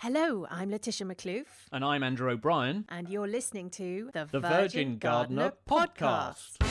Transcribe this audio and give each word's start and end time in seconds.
Hello, 0.00 0.46
I'm 0.48 0.70
Laetitia 0.70 1.04
Maklouf, 1.08 1.46
And 1.72 1.84
I'm 1.84 2.04
Andrew 2.04 2.30
O'Brien, 2.30 2.84
and 2.88 3.08
you're 3.08 3.26
listening 3.26 3.68
to 3.70 4.10
the, 4.12 4.28
the 4.30 4.38
Virgin 4.38 4.96
Gardener 4.98 5.54
podcast. 5.68 6.58
Hello, 6.60 6.67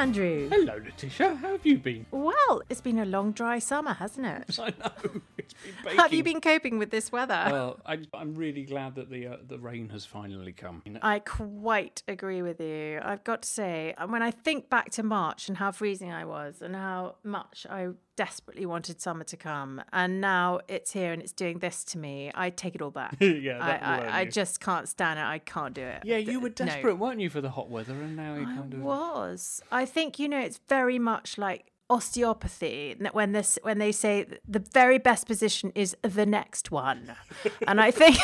Andrew. 0.00 0.48
Hello, 0.48 0.78
Laetitia. 0.78 1.34
How 1.34 1.48
have 1.48 1.66
you 1.66 1.76
been? 1.76 2.06
Well, 2.10 2.62
it's 2.70 2.80
been 2.80 2.98
a 3.00 3.04
long, 3.04 3.32
dry 3.32 3.58
summer, 3.58 3.92
hasn't 3.92 4.26
it? 4.26 4.58
I 4.58 4.70
know 4.70 5.20
it's 5.36 5.52
been 5.52 5.74
baking. 5.84 5.98
Have 5.98 6.14
you 6.14 6.24
been 6.24 6.40
coping 6.40 6.78
with 6.78 6.90
this 6.90 7.12
weather? 7.12 7.48
Well, 7.50 7.80
I, 7.84 7.98
I'm 8.14 8.34
really 8.34 8.62
glad 8.62 8.94
that 8.94 9.10
the 9.10 9.26
uh, 9.26 9.36
the 9.46 9.58
rain 9.58 9.90
has 9.90 10.06
finally 10.06 10.52
come. 10.52 10.80
You 10.86 10.92
know, 10.92 11.00
I 11.02 11.18
quite 11.18 12.02
agree 12.08 12.40
with 12.40 12.62
you. 12.62 12.98
I've 13.04 13.24
got 13.24 13.42
to 13.42 13.48
say, 13.48 13.94
when 14.08 14.22
I 14.22 14.30
think 14.30 14.70
back 14.70 14.88
to 14.92 15.02
March 15.02 15.48
and 15.48 15.58
how 15.58 15.70
freezing 15.70 16.10
I 16.10 16.24
was 16.24 16.62
and 16.62 16.74
how 16.74 17.16
much 17.22 17.66
I 17.68 17.88
desperately 18.16 18.66
wanted 18.66 19.00
summer 19.00 19.24
to 19.24 19.36
come, 19.36 19.82
and 19.92 20.20
now 20.20 20.60
it's 20.68 20.92
here 20.92 21.12
and 21.12 21.22
it's 21.22 21.32
doing 21.32 21.58
this 21.58 21.84
to 21.84 21.98
me, 21.98 22.30
I 22.34 22.50
take 22.50 22.74
it 22.74 22.82
all 22.82 22.90
back. 22.90 23.16
Yeah, 23.20 23.58
I, 23.62 23.66
that 23.66 23.80
will 23.82 24.06
own 24.06 24.12
I, 24.12 24.18
I 24.20 24.24
just 24.26 24.60
can't 24.60 24.88
stand 24.88 25.18
it. 25.18 25.22
I 25.24 25.38
can't 25.38 25.74
do 25.74 25.82
it. 25.82 26.02
yeah, 26.04 26.16
you 26.18 26.40
were 26.40 26.48
No. 26.50 26.54
desperate, 26.54 26.96
weren't 26.96 27.20
you, 27.20 27.30
for 27.30 27.40
the 27.40 27.50
hot 27.50 27.70
weather, 27.70 27.94
and 27.94 28.16
now 28.16 28.34
you 28.34 28.42
I 28.42 28.44
kind 28.54 28.74
of. 28.74 28.80
was. 28.80 29.62
I 29.72 29.86
think 29.86 30.18
you 30.18 30.28
know 30.28 30.40
it's 30.40 30.60
very 30.68 30.98
much 30.98 31.38
like 31.38 31.69
osteopathy 31.90 32.96
when 33.12 33.32
this 33.32 33.58
when 33.62 33.78
they 33.78 33.92
say 33.92 34.24
the 34.48 34.60
very 34.72 34.98
best 34.98 35.26
position 35.26 35.72
is 35.74 35.96
the 36.02 36.24
next 36.24 36.70
one, 36.70 37.12
and 37.66 37.80
I 37.80 37.90
think 37.90 38.16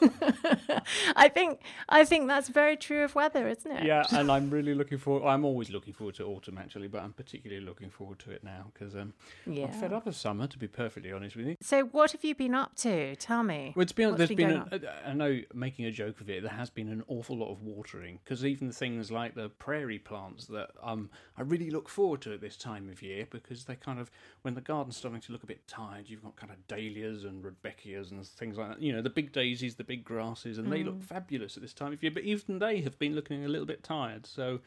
I 1.16 1.28
think 1.28 1.60
I 1.88 2.04
think 2.04 2.28
that's 2.28 2.48
very 2.48 2.76
true 2.76 3.04
of 3.04 3.14
weather, 3.14 3.48
isn't 3.48 3.70
it? 3.70 3.84
Yeah, 3.84 4.04
and 4.12 4.30
I'm 4.30 4.50
really 4.50 4.74
looking 4.74 4.98
forward. 4.98 5.26
I'm 5.26 5.44
always 5.44 5.70
looking 5.70 5.94
forward 5.94 6.16
to 6.16 6.24
autumn, 6.24 6.58
actually, 6.58 6.88
but 6.88 7.02
I'm 7.02 7.12
particularly 7.12 7.64
looking 7.64 7.90
forward 7.90 8.18
to 8.20 8.30
it 8.32 8.42
now 8.44 8.72
because 8.74 8.94
um, 8.94 9.14
Yeah. 9.46 9.66
I'm 9.66 9.72
fed 9.72 9.92
up 9.92 10.06
of 10.06 10.16
summer, 10.16 10.46
to 10.46 10.58
be 10.58 10.66
perfectly 10.68 11.12
honest 11.12 11.36
with 11.36 11.46
you. 11.46 11.56
So 11.60 11.84
what 11.84 12.12
have 12.12 12.24
you 12.24 12.34
been 12.34 12.54
up 12.54 12.74
to? 12.76 13.16
Tell 13.16 13.42
me. 13.42 13.72
Well, 13.76 13.86
to 13.86 13.94
be 13.94 14.04
honest, 14.04 14.18
What's 14.20 14.28
there's 14.28 14.36
been 14.36 14.48
been, 14.68 14.68
going 14.68 14.84
a, 14.84 15.08
I 15.08 15.12
know, 15.14 15.40
making 15.54 15.86
a 15.86 15.90
joke 15.90 16.20
of 16.20 16.28
it, 16.28 16.42
there 16.42 16.52
has 16.52 16.70
been 16.70 16.88
an 16.88 17.04
awful 17.08 17.36
lot 17.36 17.50
of 17.52 17.62
watering 17.62 18.18
because 18.24 18.44
even 18.44 18.72
things 18.72 19.10
like 19.10 19.34
the 19.34 19.48
prairie 19.48 19.98
plants 19.98 20.46
that 20.46 20.70
um 20.82 21.10
I 21.36 21.42
really 21.42 21.70
look 21.70 21.88
forward 21.88 22.20
to 22.22 22.32
it 22.32 22.40
this 22.40 22.56
time 22.56 22.88
of 22.88 23.02
year 23.02 23.26
because 23.28 23.64
they 23.64 23.74
kind 23.74 23.98
of 23.98 24.10
when 24.42 24.54
the 24.54 24.60
garden's 24.60 24.96
starting 24.96 25.20
to 25.22 25.32
look 25.32 25.42
a 25.42 25.46
bit 25.46 25.66
tired, 25.66 26.08
you've 26.08 26.22
got 26.22 26.36
kind 26.36 26.52
of 26.52 26.66
dahlias 26.68 27.24
and 27.24 27.44
rudbeckias 27.44 28.12
and 28.12 28.24
things 28.24 28.56
like 28.56 28.68
that. 28.68 28.82
You 28.82 28.92
know, 28.92 29.02
the 29.02 29.10
big 29.10 29.32
daisies, 29.32 29.74
the 29.74 29.84
big 29.84 30.04
grasses, 30.04 30.58
and 30.58 30.72
they 30.72 30.84
look 30.84 31.02
fabulous 31.02 31.56
at 31.56 31.62
this 31.62 31.74
time 31.74 31.92
of 31.92 32.02
year. 32.02 32.12
But 32.12 32.22
even 32.22 32.60
they 32.60 32.80
have 32.82 32.98
been 32.98 33.14
looking 33.14 33.44
a 33.44 33.48
little 33.48 33.66
bit 33.66 33.82
tired. 33.82 34.26
So, 34.26 34.60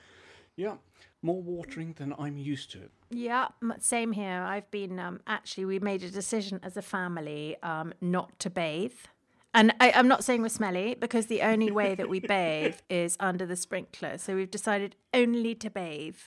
yeah, 0.58 0.76
more 1.22 1.42
watering 1.42 1.94
than 1.98 2.14
I'm 2.20 2.38
used 2.38 2.72
to. 2.72 2.90
Yeah, 3.10 3.48
same 3.80 4.12
here. 4.12 4.42
I've 4.42 4.70
been 4.70 5.00
um, 5.00 5.22
actually. 5.26 5.66
We 5.66 5.80
made 5.80 6.04
a 6.04 6.10
decision 6.10 6.60
as 6.64 6.76
a 6.76 6.82
family 6.82 7.56
um, 7.64 7.94
not 8.02 8.38
to 8.40 8.50
bathe. 8.50 8.92
And 9.54 9.74
I, 9.80 9.92
I'm 9.92 10.08
not 10.08 10.24
saying 10.24 10.42
we're 10.42 10.50
smelly 10.50 10.96
because 11.00 11.28
the 11.28 11.42
only 11.42 11.72
way 11.72 11.96
that 11.96 12.10
we 12.10 12.20
bathe 12.36 12.76
is 12.90 13.16
under 13.20 13.46
the 13.46 13.56
sprinkler. 13.56 14.18
So 14.18 14.36
we've 14.36 14.52
decided 14.52 14.96
only 15.14 15.56
to 15.56 15.70
bathe 15.70 16.18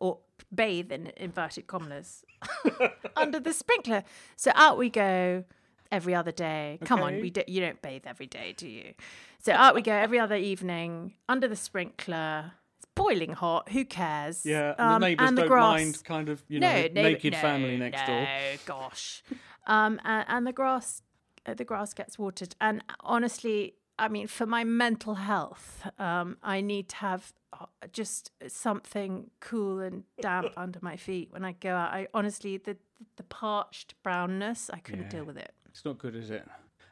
or 0.00 0.18
bathe 0.52 0.90
in 0.90 1.12
inverted 1.16 1.66
commas 1.68 2.24
under 3.16 3.38
the 3.38 3.52
sprinkler. 3.52 4.02
So 4.36 4.50
out 4.54 4.76
we 4.78 4.90
go 4.90 5.44
every 5.92 6.14
other 6.14 6.32
day. 6.32 6.78
Come 6.84 7.00
on, 7.02 7.20
we 7.20 7.30
do, 7.30 7.42
you 7.46 7.60
don't 7.60 7.80
bathe 7.82 8.02
every 8.06 8.26
day, 8.26 8.54
do 8.56 8.68
you? 8.68 8.94
So 9.38 9.52
out 9.52 9.74
we 9.74 9.82
go 9.82 9.92
every 9.92 10.18
other 10.18 10.36
evening 10.36 11.14
under 11.28 11.46
the 11.48 11.56
sprinkler. 11.56 12.52
It's 12.78 12.86
boiling 12.94 13.32
hot. 13.32 13.68
Who 13.70 13.84
cares? 13.84 14.44
Yeah, 14.46 14.74
and 14.78 14.80
Um, 14.80 15.00
the 15.00 15.08
neighbours 15.08 15.30
don't 15.32 15.48
grass- 15.48 15.80
mind 15.80 16.04
kind 16.04 16.28
of, 16.28 16.42
you 16.48 16.60
know, 16.60 16.66
neighbour- 16.72 16.94
naked 17.02 17.32
no, 17.34 17.38
family 17.38 17.76
next 17.76 18.06
door. 18.06 18.20
No, 18.22 18.28
gosh. 18.66 19.22
Um, 19.66 20.00
and, 20.04 20.24
and 20.28 20.46
the 20.46 20.52
grass, 20.52 21.02
uh, 21.46 21.54
the 21.54 21.64
grass 21.64 21.92
gets 21.94 22.18
watered. 22.18 22.54
And 22.60 22.82
honestly, 23.00 23.74
I 24.00 24.08
mean, 24.08 24.26
for 24.28 24.46
my 24.46 24.64
mental 24.64 25.14
health, 25.14 25.86
um, 25.98 26.38
I 26.42 26.60
need 26.62 26.88
to 26.88 26.96
have 26.96 27.32
uh, 27.52 27.66
just 27.92 28.30
something 28.48 29.30
cool 29.40 29.80
and 29.80 30.04
damp 30.22 30.52
under 30.56 30.78
my 30.82 30.96
feet 30.96 31.28
when 31.30 31.44
I 31.44 31.52
go 31.52 31.70
out. 31.76 31.92
I 31.92 32.08
honestly, 32.14 32.56
the 32.56 32.76
the 33.16 33.22
parched 33.24 33.94
brownness, 34.02 34.70
I 34.72 34.78
couldn't 34.78 35.04
Yeah. 35.04 35.16
deal 35.18 35.24
with 35.24 35.36
it. 35.38 35.52
It's 35.68 35.84
not 35.84 35.98
good, 35.98 36.14
is 36.16 36.30
it? 36.30 36.46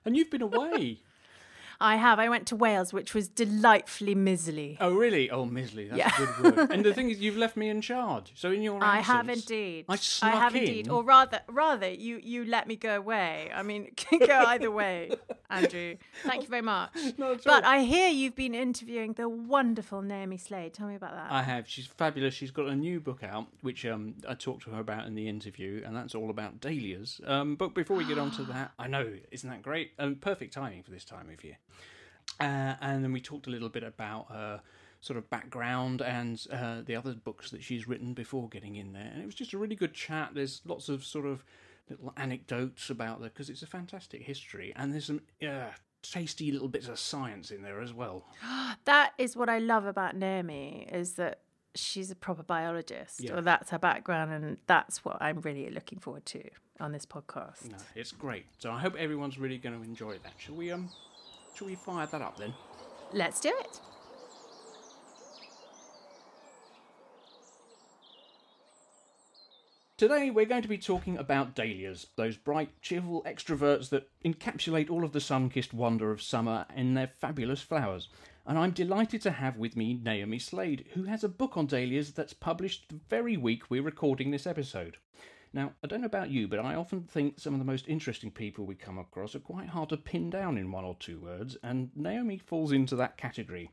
And 0.04 0.16
you've 0.16 0.30
been 0.30 0.42
away. 0.42 1.00
I 1.80 1.96
have. 1.96 2.18
I 2.18 2.28
went 2.28 2.46
to 2.48 2.56
Wales, 2.56 2.92
which 2.92 3.14
was 3.14 3.28
delightfully 3.28 4.14
miserly. 4.14 4.76
Oh, 4.80 4.94
really? 4.94 5.30
Oh, 5.30 5.44
miserly. 5.44 5.88
That's 5.88 5.98
Yeah. 5.98 6.10
a 6.22 6.42
good 6.42 6.56
word. 6.56 6.70
and 6.72 6.84
the 6.84 6.92
thing 6.98 7.10
is, 7.10 7.20
you've 7.20 7.36
left 7.36 7.56
me 7.56 7.68
in 7.68 7.80
charge. 7.80 8.32
So 8.34 8.50
in 8.50 8.62
your 8.62 8.82
absence, 8.82 9.08
I 9.08 9.12
have 9.12 9.28
indeed. 9.28 9.84
I 9.88 9.96
snuck 9.96 10.34
have 10.34 10.54
in. 10.56 10.62
indeed, 10.62 10.88
or 10.88 11.04
rather, 11.04 11.40
rather, 11.48 11.88
you 11.88 12.18
you 12.22 12.44
let 12.44 12.66
me 12.66 12.74
go 12.76 12.96
away. 12.96 13.50
I 13.54 13.62
mean, 13.62 13.92
can 13.96 14.18
go 14.18 14.38
either 14.48 14.70
way, 14.70 15.10
Andrew. 15.50 15.96
Thank 16.24 16.42
you 16.42 16.48
very 16.48 16.62
much. 16.62 16.90
Not 17.16 17.44
But 17.44 17.62
all. 17.64 17.70
I 17.70 17.82
hear 17.84 18.08
you've 18.08 18.34
been 18.34 18.54
interviewing 18.54 19.12
the 19.12 19.28
wonderful 19.28 20.02
Naomi 20.02 20.36
Slade. 20.36 20.74
Tell 20.74 20.88
me 20.88 20.96
about 20.96 21.12
that. 21.14 21.30
I 21.30 21.42
have. 21.42 21.68
She's 21.68 21.86
fabulous. 21.86 22.34
She's 22.34 22.50
got 22.50 22.66
a 22.66 22.74
new 22.74 22.98
book 22.98 23.22
out, 23.22 23.46
which 23.60 23.86
um, 23.86 24.14
I 24.28 24.34
talked 24.34 24.64
to 24.64 24.70
her 24.70 24.80
about 24.80 25.06
in 25.06 25.14
the 25.14 25.28
interview, 25.28 25.82
and 25.86 25.94
that's 25.96 26.14
all 26.16 26.30
about 26.30 26.60
dahlias. 26.60 27.20
Um, 27.24 27.54
but 27.54 27.72
before 27.74 27.96
we 27.96 28.04
get 28.04 28.18
on 28.18 28.32
to 28.32 28.42
that, 28.54 28.72
I 28.80 28.88
know, 28.88 29.12
isn't 29.30 29.48
that 29.48 29.62
great? 29.62 29.92
Um, 29.98 30.16
perfect 30.16 30.52
timing 30.54 30.82
for 30.82 30.90
this 30.90 31.04
time 31.04 31.30
of 31.32 31.44
year. 31.44 31.56
Uh, 32.40 32.74
and 32.80 33.02
then 33.02 33.12
we 33.12 33.20
talked 33.20 33.46
a 33.46 33.50
little 33.50 33.68
bit 33.68 33.82
about 33.82 34.26
her 34.30 34.60
sort 35.00 35.16
of 35.16 35.28
background 35.30 36.00
and 36.02 36.44
uh, 36.52 36.82
the 36.84 36.94
other 36.96 37.14
books 37.14 37.50
that 37.50 37.62
she's 37.62 37.86
written 37.88 38.14
before 38.14 38.48
getting 38.48 38.76
in 38.76 38.92
there. 38.92 39.10
And 39.12 39.22
it 39.22 39.26
was 39.26 39.34
just 39.34 39.52
a 39.52 39.58
really 39.58 39.76
good 39.76 39.94
chat. 39.94 40.30
There's 40.34 40.60
lots 40.64 40.88
of 40.88 41.04
sort 41.04 41.26
of 41.26 41.44
little 41.88 42.12
anecdotes 42.16 42.90
about 42.90 43.20
the 43.20 43.28
because 43.28 43.48
it's 43.48 43.62
a 43.62 43.66
fantastic 43.66 44.22
history, 44.22 44.72
and 44.76 44.92
there's 44.92 45.06
some 45.06 45.20
uh, 45.46 45.70
tasty 46.02 46.52
little 46.52 46.68
bits 46.68 46.88
of 46.88 46.98
science 46.98 47.50
in 47.50 47.62
there 47.62 47.80
as 47.80 47.92
well. 47.94 48.24
that 48.84 49.12
is 49.18 49.36
what 49.36 49.48
I 49.48 49.58
love 49.58 49.86
about 49.86 50.14
Naomi 50.16 50.86
is 50.92 51.14
that 51.14 51.40
she's 51.74 52.10
a 52.10 52.16
proper 52.16 52.42
biologist, 52.42 53.20
Yeah. 53.22 53.34
or 53.36 53.40
that's 53.40 53.70
her 53.70 53.78
background, 53.78 54.32
and 54.32 54.58
that's 54.66 55.04
what 55.04 55.16
I'm 55.20 55.40
really 55.40 55.70
looking 55.70 55.98
forward 55.98 56.26
to 56.26 56.42
on 56.80 56.92
this 56.92 57.06
podcast. 57.06 57.70
No, 57.70 57.76
it's 57.94 58.12
great. 58.12 58.46
So 58.58 58.70
I 58.70 58.80
hope 58.80 58.94
everyone's 58.96 59.38
really 59.38 59.58
going 59.58 59.76
to 59.80 59.82
enjoy 59.82 60.18
that. 60.24 60.32
Shall 60.38 60.56
we 60.56 60.70
um, 60.72 60.90
shall 61.58 61.66
we 61.66 61.74
fire 61.74 62.06
that 62.06 62.22
up 62.22 62.38
then? 62.38 62.54
Let's 63.12 63.41
do 63.41 63.48
it. 63.48 63.80
Today 69.96 70.30
we're 70.30 70.46
going 70.46 70.62
to 70.62 70.69
be 70.69 70.78
talking 70.78 71.19
about 71.19 71.56
dahlias, 71.56 72.06
those 72.14 72.36
bright, 72.36 72.80
cheerful 72.80 73.24
extroverts 73.24 73.88
that 73.88 74.08
encapsulate 74.24 74.88
all 74.88 75.02
of 75.02 75.10
the 75.10 75.20
sun-kissed 75.20 75.74
wonder 75.74 76.12
of 76.12 76.22
summer 76.22 76.66
in 76.76 76.94
their 76.94 77.08
fabulous 77.08 77.60
flowers. 77.60 78.08
And 78.46 78.56
I'm 78.56 78.70
delighted 78.70 79.20
to 79.22 79.32
have 79.32 79.56
with 79.56 79.76
me 79.76 80.00
Naomi 80.00 80.38
Slade, 80.38 80.84
who 80.94 81.02
has 81.04 81.25
a 81.25 81.28
book 81.28 81.56
on 81.56 81.66
dahlias 81.66 82.12
that's 82.12 82.32
published 82.32 82.88
the 82.88 83.00
very 83.10 83.36
week 83.36 83.69
we're 83.69 83.82
recording 83.82 84.30
this 84.30 84.46
episode. 84.46 84.98
Now, 85.53 85.72
I 85.82 85.86
don't 85.86 86.00
know 86.00 86.06
about 86.06 86.31
you, 86.31 86.47
but 86.47 86.59
I 86.59 86.75
often 86.75 87.03
think 87.03 87.41
some 87.41 87.54
of 87.54 87.59
the 87.59 87.64
most 87.64 87.88
interesting 87.88 88.31
people 88.31 88.66
we 88.66 88.75
come 88.75 88.98
across 88.98 89.34
are 89.34 89.41
quite 89.41 89.69
hard 89.69 89.88
to 89.88 89.97
pin 89.97 90.28
down 90.31 90.59
in 90.59 90.70
one 90.70 90.84
or 90.84 90.97
two 90.98 91.19
words, 91.19 91.56
and 91.62 91.91
Naomi 91.97 92.38
falls 92.38 92.72
into 92.72 92.97
that 92.97 93.16
category. 93.16 93.70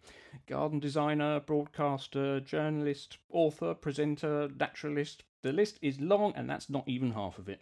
Garden 0.47 0.79
designer, 0.79 1.39
broadcaster, 1.41 2.39
journalist, 2.39 3.17
author, 3.29 3.73
presenter, 3.73 4.49
naturalist. 4.57 5.23
The 5.41 5.51
list 5.51 5.77
is 5.81 5.99
long, 5.99 6.33
and 6.35 6.49
that's 6.49 6.69
not 6.69 6.87
even 6.87 7.11
half 7.11 7.37
of 7.37 7.49
it. 7.49 7.61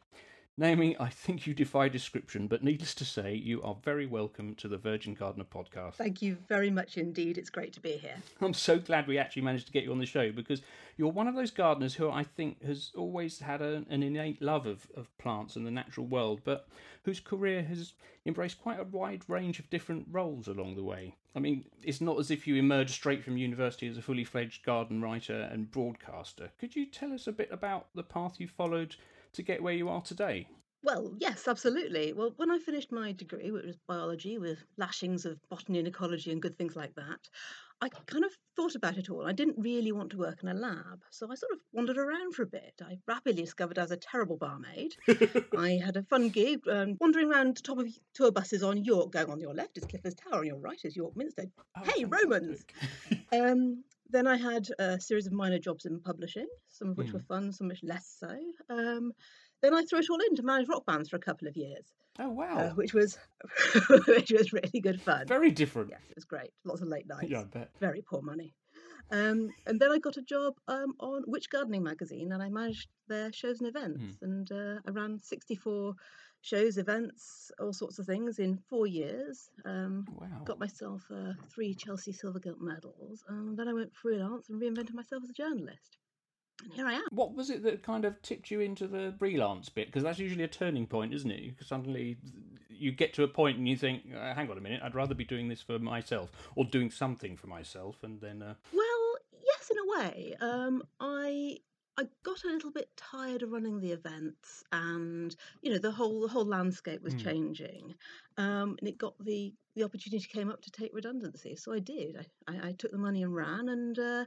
Naomi, 0.55 0.95
I 0.99 1.09
think 1.09 1.47
you 1.47 1.55
defy 1.55 1.89
description, 1.89 2.45
but 2.45 2.63
needless 2.63 2.93
to 2.95 3.05
say, 3.05 3.33
you 3.33 3.63
are 3.63 3.75
very 3.83 4.05
welcome 4.05 4.53
to 4.55 4.67
the 4.67 4.77
Virgin 4.77 5.15
Gardener 5.15 5.45
podcast. 5.45 5.95
Thank 5.95 6.21
you 6.21 6.37
very 6.47 6.69
much 6.69 6.95
indeed. 6.95 7.39
It's 7.39 7.49
great 7.49 7.73
to 7.73 7.79
be 7.79 7.93
here. 7.93 8.17
I'm 8.39 8.53
so 8.53 8.77
glad 8.77 9.07
we 9.07 9.17
actually 9.17 9.41
managed 9.41 9.65
to 9.65 9.73
get 9.73 9.83
you 9.83 9.91
on 9.91 9.97
the 9.97 10.05
show 10.05 10.31
because 10.31 10.61
you're 10.95 11.11
one 11.11 11.27
of 11.27 11.33
those 11.33 11.49
gardeners 11.49 11.95
who 11.95 12.07
I 12.11 12.23
think 12.23 12.63
has 12.63 12.91
always 12.95 13.39
had 13.39 13.63
a, 13.63 13.83
an 13.89 14.03
innate 14.03 14.43
love 14.43 14.67
of, 14.67 14.85
of 14.95 15.17
plants 15.17 15.55
and 15.55 15.65
the 15.65 15.71
natural 15.71 16.05
world, 16.05 16.41
but 16.43 16.67
whose 17.01 17.19
career 17.19 17.63
has 17.63 17.93
embraced 18.27 18.61
quite 18.61 18.79
a 18.79 18.83
wide 18.83 19.23
range 19.27 19.57
of 19.57 19.71
different 19.71 20.05
roles 20.11 20.47
along 20.47 20.75
the 20.75 20.83
way. 20.83 21.15
I 21.35 21.39
mean, 21.39 21.65
it's 21.81 21.99
not 21.99 22.19
as 22.19 22.29
if 22.29 22.45
you 22.45 22.57
emerged 22.57 22.91
straight 22.91 23.23
from 23.23 23.37
university 23.37 23.87
as 23.87 23.97
a 23.97 24.03
fully 24.03 24.23
fledged 24.23 24.63
garden 24.63 25.01
writer 25.01 25.49
and 25.51 25.71
broadcaster. 25.71 26.51
Could 26.59 26.75
you 26.75 26.85
tell 26.85 27.11
us 27.11 27.25
a 27.25 27.31
bit 27.31 27.49
about 27.51 27.87
the 27.95 28.03
path 28.03 28.35
you 28.37 28.47
followed 28.47 28.95
to 29.33 29.43
get 29.43 29.61
where 29.61 29.73
you 29.73 29.89
are 29.89 30.01
today? 30.01 30.47
Well, 30.83 31.13
yes, 31.17 31.47
absolutely. 31.47 32.11
Well, 32.11 32.33
when 32.35 32.51
I 32.51 32.59
finished 32.59 32.91
my 32.91 33.13
degree, 33.13 33.51
which 33.51 33.65
was 33.65 33.77
biology 33.87 34.37
with 34.37 34.65
lashings 34.77 35.25
of 35.25 35.39
botany 35.49 35.79
and 35.79 35.87
ecology 35.87 36.29
and 36.31 36.41
good 36.41 36.57
things 36.57 36.75
like 36.75 36.93
that, 36.95 37.19
I 37.81 37.89
kind 38.05 38.25
of 38.25 38.31
thought 38.55 38.75
about 38.75 38.97
it 38.97 39.09
all. 39.09 39.25
I 39.25 39.31
didn't 39.31 39.57
really 39.57 39.91
want 39.91 40.11
to 40.11 40.17
work 40.17 40.39
in 40.43 40.49
a 40.49 40.53
lab, 40.53 41.03
so 41.09 41.29
I 41.31 41.35
sort 41.35 41.53
of 41.53 41.59
wandered 41.71 41.97
around 41.97 42.33
for 42.33 42.43
a 42.43 42.47
bit. 42.47 42.81
I 42.81 42.97
rapidly 43.07 43.43
discovered 43.43 43.77
I 43.77 43.83
was 43.83 43.91
a 43.91 43.97
terrible 43.97 44.37
barmaid. 44.37 44.95
I 45.57 45.81
had 45.83 45.97
a 45.97 46.03
fun 46.03 46.29
gig 46.29 46.61
um, 46.69 46.97
wandering 46.99 47.31
around 47.31 47.57
the 47.57 47.61
top 47.61 47.79
of 47.79 47.87
tour 48.13 48.31
buses 48.31 48.63
on 48.63 48.83
York, 48.83 49.11
going 49.11 49.29
on 49.29 49.39
your 49.39 49.53
left 49.53 49.77
is 49.77 49.85
Clifford's 49.85 50.15
Tower, 50.15 50.39
on 50.39 50.45
your 50.45 50.59
right 50.59 50.79
is 50.83 50.95
York 50.95 51.15
Minster. 51.15 51.45
Oh, 51.77 51.81
hey, 51.83 52.05
Romans! 52.05 52.63
um, 53.33 53.83
then 54.13 54.27
I 54.27 54.37
had 54.37 54.67
a 54.79 54.99
series 54.99 55.27
of 55.27 55.33
minor 55.33 55.59
jobs 55.59 55.85
in 55.85 55.99
publishing, 55.99 56.47
some 56.69 56.89
of 56.91 56.97
which 56.97 57.09
Mm. 57.09 57.13
were 57.15 57.23
fun, 57.27 57.51
some 57.51 57.67
which 57.67 57.83
less 57.83 58.15
so. 58.19 58.33
Um, 58.69 59.11
then 59.61 59.73
I 59.73 59.83
threw 59.83 59.99
it 59.99 60.09
all 60.09 60.19
in 60.21 60.35
to 60.37 60.43
manage 60.43 60.69
rock 60.69 60.85
bands 60.85 61.09
for 61.09 61.17
a 61.17 61.19
couple 61.27 61.47
of 61.47 61.57
years, 61.57 61.85
Oh 62.19 62.29
wow, 62.29 62.57
uh, 62.59 62.69
which 62.71 62.93
was 62.93 63.17
which 64.07 64.31
was 64.31 64.53
really 64.53 64.79
good 64.81 65.01
fun. 65.01 65.25
very 65.27 65.51
different. 65.51 65.89
Yes, 65.89 66.01
it 66.09 66.15
was 66.15 66.25
great. 66.25 66.51
Lots 66.63 66.81
of 66.81 66.87
late 66.87 67.07
nights. 67.07 67.31
Yeah, 67.31 67.41
I 67.41 67.45
bet. 67.45 67.69
Very 67.79 68.01
poor 68.01 68.21
money. 68.21 68.53
Um, 69.11 69.49
and 69.67 69.79
then 69.79 69.91
I 69.91 69.99
got 69.99 70.17
a 70.17 70.21
job 70.21 70.53
um, 70.67 70.93
on 70.99 71.23
Which 71.27 71.49
Gardening 71.49 71.83
magazine, 71.83 72.31
and 72.31 72.41
I 72.41 72.49
managed 72.49 72.87
their 73.07 73.31
shows 73.33 73.59
and 73.59 73.67
events. 73.67 74.17
And 74.21 74.51
uh, 74.51 74.79
I 74.87 74.91
ran 74.91 75.19
64 75.19 75.93
shows, 76.43 76.77
events, 76.77 77.51
all 77.59 77.71
sorts 77.73 77.99
of 77.99 78.05
things 78.05 78.37
in 78.37 78.57
four 78.69 78.85
years. 78.85 79.49
Um, 79.65 80.05
Wow. 80.19 80.43
got 80.43 80.59
myself 80.59 81.01
uh, 81.09 81.31
three 81.49 81.73
Chelsea 81.73 82.11
Silver 82.11 82.39
Gilt 82.39 82.59
medals. 82.59 83.23
And 83.29 83.57
then 83.57 83.67
I 83.69 83.73
went 83.73 83.95
freelance 83.95 84.49
and 84.49 84.61
reinvented 84.61 84.93
myself 84.93 85.23
as 85.23 85.29
a 85.29 85.33
journalist. 85.33 85.97
And 86.63 86.73
here 86.73 86.85
I 86.85 86.93
am. 86.93 87.03
What 87.11 87.33
was 87.33 87.49
it 87.49 87.63
that 87.63 87.81
kind 87.81 88.03
of 88.03 88.21
tipped 88.21 88.51
you 88.51 88.59
into 88.59 88.87
the 88.87 89.13
freelance 89.17 89.69
bit? 89.69 89.87
Because 89.87 90.03
that's 90.03 90.19
usually 90.19 90.43
a 90.43 90.49
turning 90.49 90.85
point, 90.85 91.13
isn't 91.13 91.31
it? 91.31 91.49
Because 91.49 91.67
suddenly 91.67 92.17
you 92.69 92.91
get 92.91 93.13
to 93.13 93.23
a 93.23 93.27
point 93.27 93.57
and 93.57 93.67
you 93.67 93.77
think, 93.77 94.03
uh, 94.13 94.33
"Hang 94.33 94.51
on 94.51 94.57
a 94.57 94.61
minute, 94.61 94.81
I'd 94.83 94.95
rather 94.95 95.15
be 95.15 95.23
doing 95.23 95.47
this 95.47 95.61
for 95.61 95.79
myself 95.79 96.31
or 96.55 96.65
doing 96.65 96.91
something 96.91 97.37
for 97.37 97.47
myself." 97.47 98.03
And 98.03 98.19
then, 98.19 98.41
uh, 98.41 98.55
Well, 98.73 99.15
yes, 99.45 99.71
in 99.71 99.77
a 99.77 99.99
way. 99.99 100.35
Um, 100.41 100.83
I 100.99 101.59
I 102.03 102.09
got 102.23 102.43
a 102.43 102.47
little 102.47 102.71
bit 102.71 102.95
tired 102.97 103.43
of 103.43 103.51
running 103.51 103.79
the 103.79 103.91
events, 103.91 104.63
and 104.71 105.35
you 105.61 105.71
know 105.71 105.77
the 105.79 105.91
whole 105.91 106.21
the 106.21 106.27
whole 106.29 106.45
landscape 106.45 107.01
was 107.01 107.13
Mm. 107.13 107.33
changing, 107.33 107.95
um, 108.37 108.75
and 108.79 108.87
it 108.89 108.97
got 108.97 109.17
the 109.23 109.55
the 109.75 109.83
opportunity 109.83 110.25
came 110.31 110.49
up 110.49 110.61
to 110.61 110.71
take 110.71 110.93
redundancy, 110.93 111.55
so 111.55 111.73
I 111.73 111.79
did. 111.79 112.17
I, 112.47 112.53
I, 112.53 112.67
I 112.69 112.71
took 112.73 112.91
the 112.91 112.97
money 112.97 113.23
and 113.23 113.33
ran, 113.33 113.69
and 113.69 113.97
uh, 113.97 114.25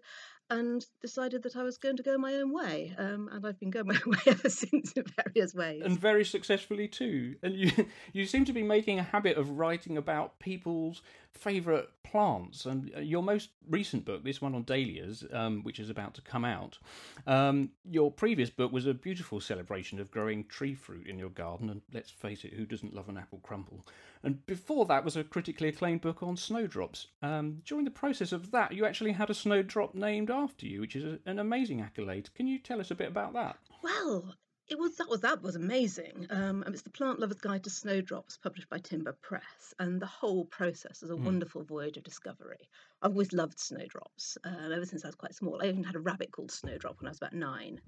and 0.50 0.84
decided 1.00 1.42
that 1.42 1.56
I 1.56 1.62
was 1.62 1.76
going 1.76 1.96
to 1.96 2.02
go 2.02 2.16
my 2.18 2.34
own 2.34 2.52
way, 2.52 2.94
um, 2.98 3.28
and 3.32 3.46
I've 3.46 3.58
been 3.58 3.70
going 3.70 3.86
my 3.88 4.00
way 4.06 4.18
ever 4.26 4.48
since 4.48 4.92
in 4.92 5.04
various 5.24 5.54
ways. 5.54 5.82
and 5.84 5.98
very 5.98 6.24
successfully 6.24 6.88
too. 6.88 7.36
And 7.42 7.54
you 7.54 7.70
you 8.12 8.26
seem 8.26 8.44
to 8.44 8.52
be 8.52 8.62
making 8.62 8.98
a 8.98 9.02
habit 9.02 9.36
of 9.36 9.50
writing 9.50 9.96
about 9.96 10.38
people's 10.38 11.02
favourite 11.32 11.86
plants. 12.02 12.66
And 12.66 12.90
uh, 12.96 13.00
your 13.00 13.22
most 13.22 13.50
recent 13.68 14.04
book, 14.04 14.24
this 14.24 14.40
one 14.40 14.54
on 14.54 14.64
dahlias, 14.64 15.24
um, 15.32 15.62
which 15.62 15.78
is 15.78 15.90
about 15.90 16.14
to 16.14 16.22
come 16.22 16.44
out, 16.44 16.78
um, 17.26 17.70
your 17.84 18.10
previous 18.10 18.50
book 18.50 18.72
was 18.72 18.86
a 18.86 18.94
beautiful 18.94 19.40
celebration 19.40 20.00
of 20.00 20.10
growing 20.10 20.44
tree 20.44 20.74
fruit 20.74 21.06
in 21.06 21.18
your 21.18 21.30
garden. 21.30 21.70
And 21.70 21.82
let's 21.92 22.10
face 22.10 22.44
it, 22.44 22.54
who 22.54 22.64
doesn't 22.64 22.94
love 22.94 23.08
an 23.08 23.18
apple 23.18 23.40
crumble? 23.42 23.84
And 24.22 24.44
before 24.46 24.86
that 24.86 25.04
was 25.04 25.16
a 25.16 25.24
critically 25.24 25.68
acclaimed 25.68 26.00
book 26.00 26.22
on 26.22 26.36
snowdrops. 26.36 27.08
Um, 27.22 27.62
during 27.64 27.84
the 27.84 27.90
process 27.90 28.32
of 28.32 28.50
that, 28.50 28.72
you 28.72 28.84
actually 28.84 29.12
had 29.12 29.30
a 29.30 29.34
snowdrop 29.34 29.94
named 29.94 30.30
after 30.30 30.66
you, 30.66 30.80
which 30.80 30.96
is 30.96 31.04
a, 31.04 31.18
an 31.30 31.38
amazing 31.38 31.80
accolade. 31.80 32.30
Can 32.34 32.46
you 32.46 32.58
tell 32.58 32.80
us 32.80 32.90
a 32.90 32.94
bit 32.94 33.08
about 33.08 33.32
that? 33.34 33.56
Well, 33.82 34.34
it 34.68 34.78
was 34.78 34.96
that 34.96 35.08
was 35.08 35.20
that 35.20 35.42
was 35.42 35.54
amazing. 35.54 36.26
Um, 36.30 36.62
and 36.64 36.74
it's 36.74 36.82
the 36.82 36.90
Plant 36.90 37.20
Lover's 37.20 37.40
Guide 37.40 37.62
to 37.64 37.70
Snowdrops, 37.70 38.36
published 38.38 38.68
by 38.68 38.78
Timber 38.78 39.12
Press, 39.22 39.72
and 39.78 40.00
the 40.02 40.06
whole 40.06 40.44
process 40.44 41.02
is 41.04 41.10
a 41.10 41.16
Mm. 41.18 41.36
wonderful 41.36 41.64
voyage 41.64 41.96
of 41.96 42.02
discovery. 42.02 42.68
I've 43.00 43.12
always 43.12 43.32
loved 43.32 43.60
snowdrops 43.60 44.36
uh, 44.44 44.70
ever 44.72 44.84
since 44.84 45.04
I 45.04 45.08
was 45.08 45.14
quite 45.14 45.34
small. 45.36 45.62
I 45.62 45.66
even 45.68 45.84
had 45.84 45.94
a 45.94 46.00
rabbit 46.00 46.32
called 46.32 46.50
Snowdrop 46.50 47.00
when 47.00 47.06
I 47.08 47.10
was 47.10 47.18
about 47.18 47.32
nine, 47.32 47.80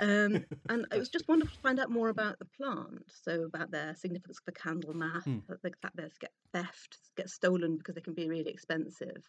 um, 0.00 0.46
and 0.68 0.86
it 0.92 0.98
was 0.98 1.10
just 1.10 1.28
wonderful 1.28 1.54
to 1.54 1.60
find 1.60 1.80
out 1.80 1.90
more 1.90 2.08
about 2.10 2.38
the 2.38 2.46
plant. 2.46 3.04
So 3.10 3.44
about 3.44 3.70
their 3.70 3.94
significance 3.96 4.40
for 4.44 4.52
Candlemas, 4.52 5.24
Mm. 5.26 5.42
the 5.48 5.58
fact 5.82 5.96
they 5.96 6.08
get 6.20 6.32
theft, 6.52 6.98
get 7.16 7.30
stolen 7.30 7.78
because 7.78 7.94
they 7.96 8.00
can 8.02 8.14
be 8.14 8.28
really 8.28 8.50
expensive, 8.50 9.28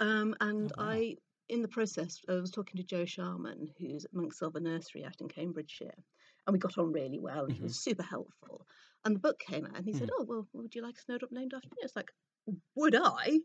um, 0.00 0.34
and 0.40 0.70
Oh, 0.70 0.72
wow. 0.76 1.02
I 1.02 1.16
in 1.48 1.62
the 1.62 1.68
process, 1.68 2.20
I 2.28 2.34
was 2.34 2.50
talking 2.50 2.76
to 2.78 2.84
Joe 2.84 3.04
Sharman, 3.04 3.74
who's 3.78 4.04
at 4.06 4.12
Monksilver 4.12 4.62
Nursery 4.62 5.04
out 5.04 5.20
in 5.20 5.28
Cambridgeshire, 5.28 6.04
and 6.46 6.52
we 6.54 6.58
got 6.58 6.78
on 6.78 6.92
really 6.92 7.18
well, 7.18 7.44
and 7.44 7.52
he 7.54 7.62
was 7.62 7.78
super 7.78 8.02
helpful. 8.02 8.66
And 9.04 9.16
the 9.16 9.20
book 9.20 9.38
came 9.38 9.66
out, 9.66 9.76
and 9.76 9.84
he 9.84 9.92
said, 9.92 10.08
Mm-hmm. 10.08 10.22
"Oh, 10.22 10.24
well, 10.24 10.48
would 10.52 10.74
you 10.74 10.82
like 10.82 10.98
snowdrop 10.98 11.32
named 11.32 11.54
after 11.54 11.68
me?" 11.68 11.82
It's 11.82 11.96
like, 11.96 12.12
would 12.74 12.96
I? 12.96 13.40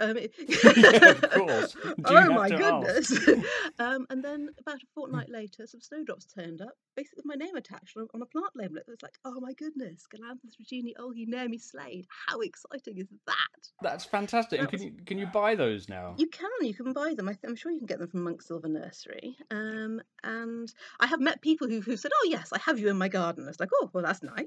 Um, 0.00 0.16
it- 0.16 0.32
of 1.24 1.30
course. 1.30 1.72
Do 1.84 1.92
oh 2.06 2.32
my 2.32 2.48
goodness! 2.48 3.12
um, 3.78 4.06
and 4.10 4.22
then 4.22 4.48
about 4.60 4.76
a 4.76 4.86
fortnight 4.94 5.28
later, 5.28 5.66
some 5.66 5.80
snowdrops 5.80 6.26
turned 6.26 6.60
up, 6.60 6.74
basically 6.96 7.22
with 7.24 7.26
my 7.26 7.44
name 7.44 7.56
attached 7.56 7.96
on, 7.96 8.06
on 8.14 8.22
a 8.22 8.26
plant 8.26 8.52
label. 8.54 8.76
It 8.76 8.84
was 8.86 9.02
like, 9.02 9.18
oh 9.24 9.40
my 9.40 9.52
goodness, 9.54 10.06
Galanthus 10.14 10.54
reginae-olgae 10.60 11.26
Naomi 11.26 11.58
Slade. 11.58 12.06
How 12.28 12.40
exciting 12.40 12.98
is 12.98 13.08
that? 13.26 13.34
That's 13.82 14.04
fantastic. 14.04 14.68
Can 14.68 14.82
you 14.82 14.92
can 15.04 15.18
you 15.18 15.26
buy 15.26 15.54
those 15.56 15.88
now? 15.88 16.14
You 16.18 16.28
can, 16.28 16.48
you 16.60 16.74
can 16.74 16.92
buy 16.92 17.14
them. 17.14 17.28
I 17.28 17.32
th- 17.32 17.44
I'm 17.46 17.56
sure 17.56 17.72
you 17.72 17.78
can 17.78 17.86
get 17.86 17.98
them 17.98 18.08
from 18.08 18.24
Monksilver 18.24 18.70
Nursery. 18.70 19.36
Um, 19.50 20.00
and 20.22 20.72
I 21.00 21.06
have 21.06 21.20
met 21.20 21.42
people 21.42 21.68
who 21.68 21.80
who 21.80 21.96
said, 21.96 22.12
"Oh 22.14 22.28
yes, 22.30 22.50
I 22.52 22.58
have 22.58 22.78
you 22.78 22.88
in 22.88 22.98
my 22.98 23.08
garden." 23.08 23.48
It's 23.48 23.58
like, 23.60 23.70
"Oh, 23.74 23.90
well, 23.92 24.04
that's 24.04 24.22
nice." 24.22 24.46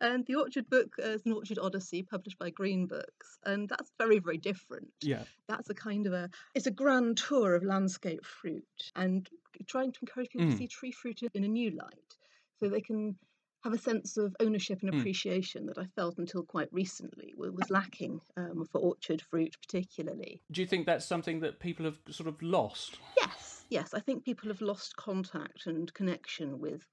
and 0.00 0.26
the 0.26 0.34
Orchard 0.36 0.68
book 0.68 0.94
is 0.98 1.22
an 1.24 1.32
Orchard 1.32 1.58
Odyssey, 1.60 1.99
published 2.02 2.38
by 2.38 2.50
Green 2.50 2.86
Books, 2.86 3.38
and 3.44 3.68
that's 3.68 3.92
very, 3.98 4.18
very 4.18 4.38
different. 4.38 4.92
yeah. 5.02 5.24
That's 5.48 5.68
a 5.70 5.74
kind 5.74 6.06
of 6.06 6.12
a 6.12 6.30
it's 6.54 6.66
a 6.66 6.70
grand 6.70 7.16
tour 7.18 7.54
of 7.54 7.64
landscape 7.64 8.24
fruit 8.24 8.64
and 8.94 9.28
trying 9.66 9.92
to 9.92 9.98
encourage 10.02 10.30
people 10.30 10.46
Mm. 10.46 10.52
to 10.52 10.56
see 10.58 10.68
tree 10.68 10.92
fruit 10.92 11.22
in 11.34 11.44
a 11.44 11.48
new 11.48 11.70
light, 11.70 12.16
so 12.58 12.68
they 12.68 12.80
can 12.80 13.18
have 13.64 13.74
a 13.74 13.78
sense 13.78 14.16
of 14.16 14.34
ownership 14.40 14.80
and 14.82 14.92
Mm. 14.92 14.98
appreciation 15.00 15.66
that 15.66 15.76
I 15.76 15.84
felt 15.96 16.18
until 16.18 16.42
quite 16.44 16.72
recently 16.72 17.34
was 17.36 17.68
lacking 17.70 18.20
um, 18.36 18.64
for 18.72 18.80
orchard 18.80 19.20
fruit, 19.20 19.56
particularly. 19.60 20.40
Do 20.50 20.60
you 20.62 20.66
think 20.66 20.86
that's 20.86 21.04
something 21.04 21.40
that 21.40 21.58
people 21.60 21.84
have 21.84 21.98
sort 22.10 22.28
of 22.28 22.40
lost? 22.40 22.98
Yes, 23.20 23.66
yes, 23.68 23.92
I 23.92 24.00
think 24.00 24.24
people 24.24 24.48
have 24.48 24.62
lost 24.62 24.96
contact 24.96 25.66
and 25.66 25.92
connection 25.92 26.58
with 26.58 26.86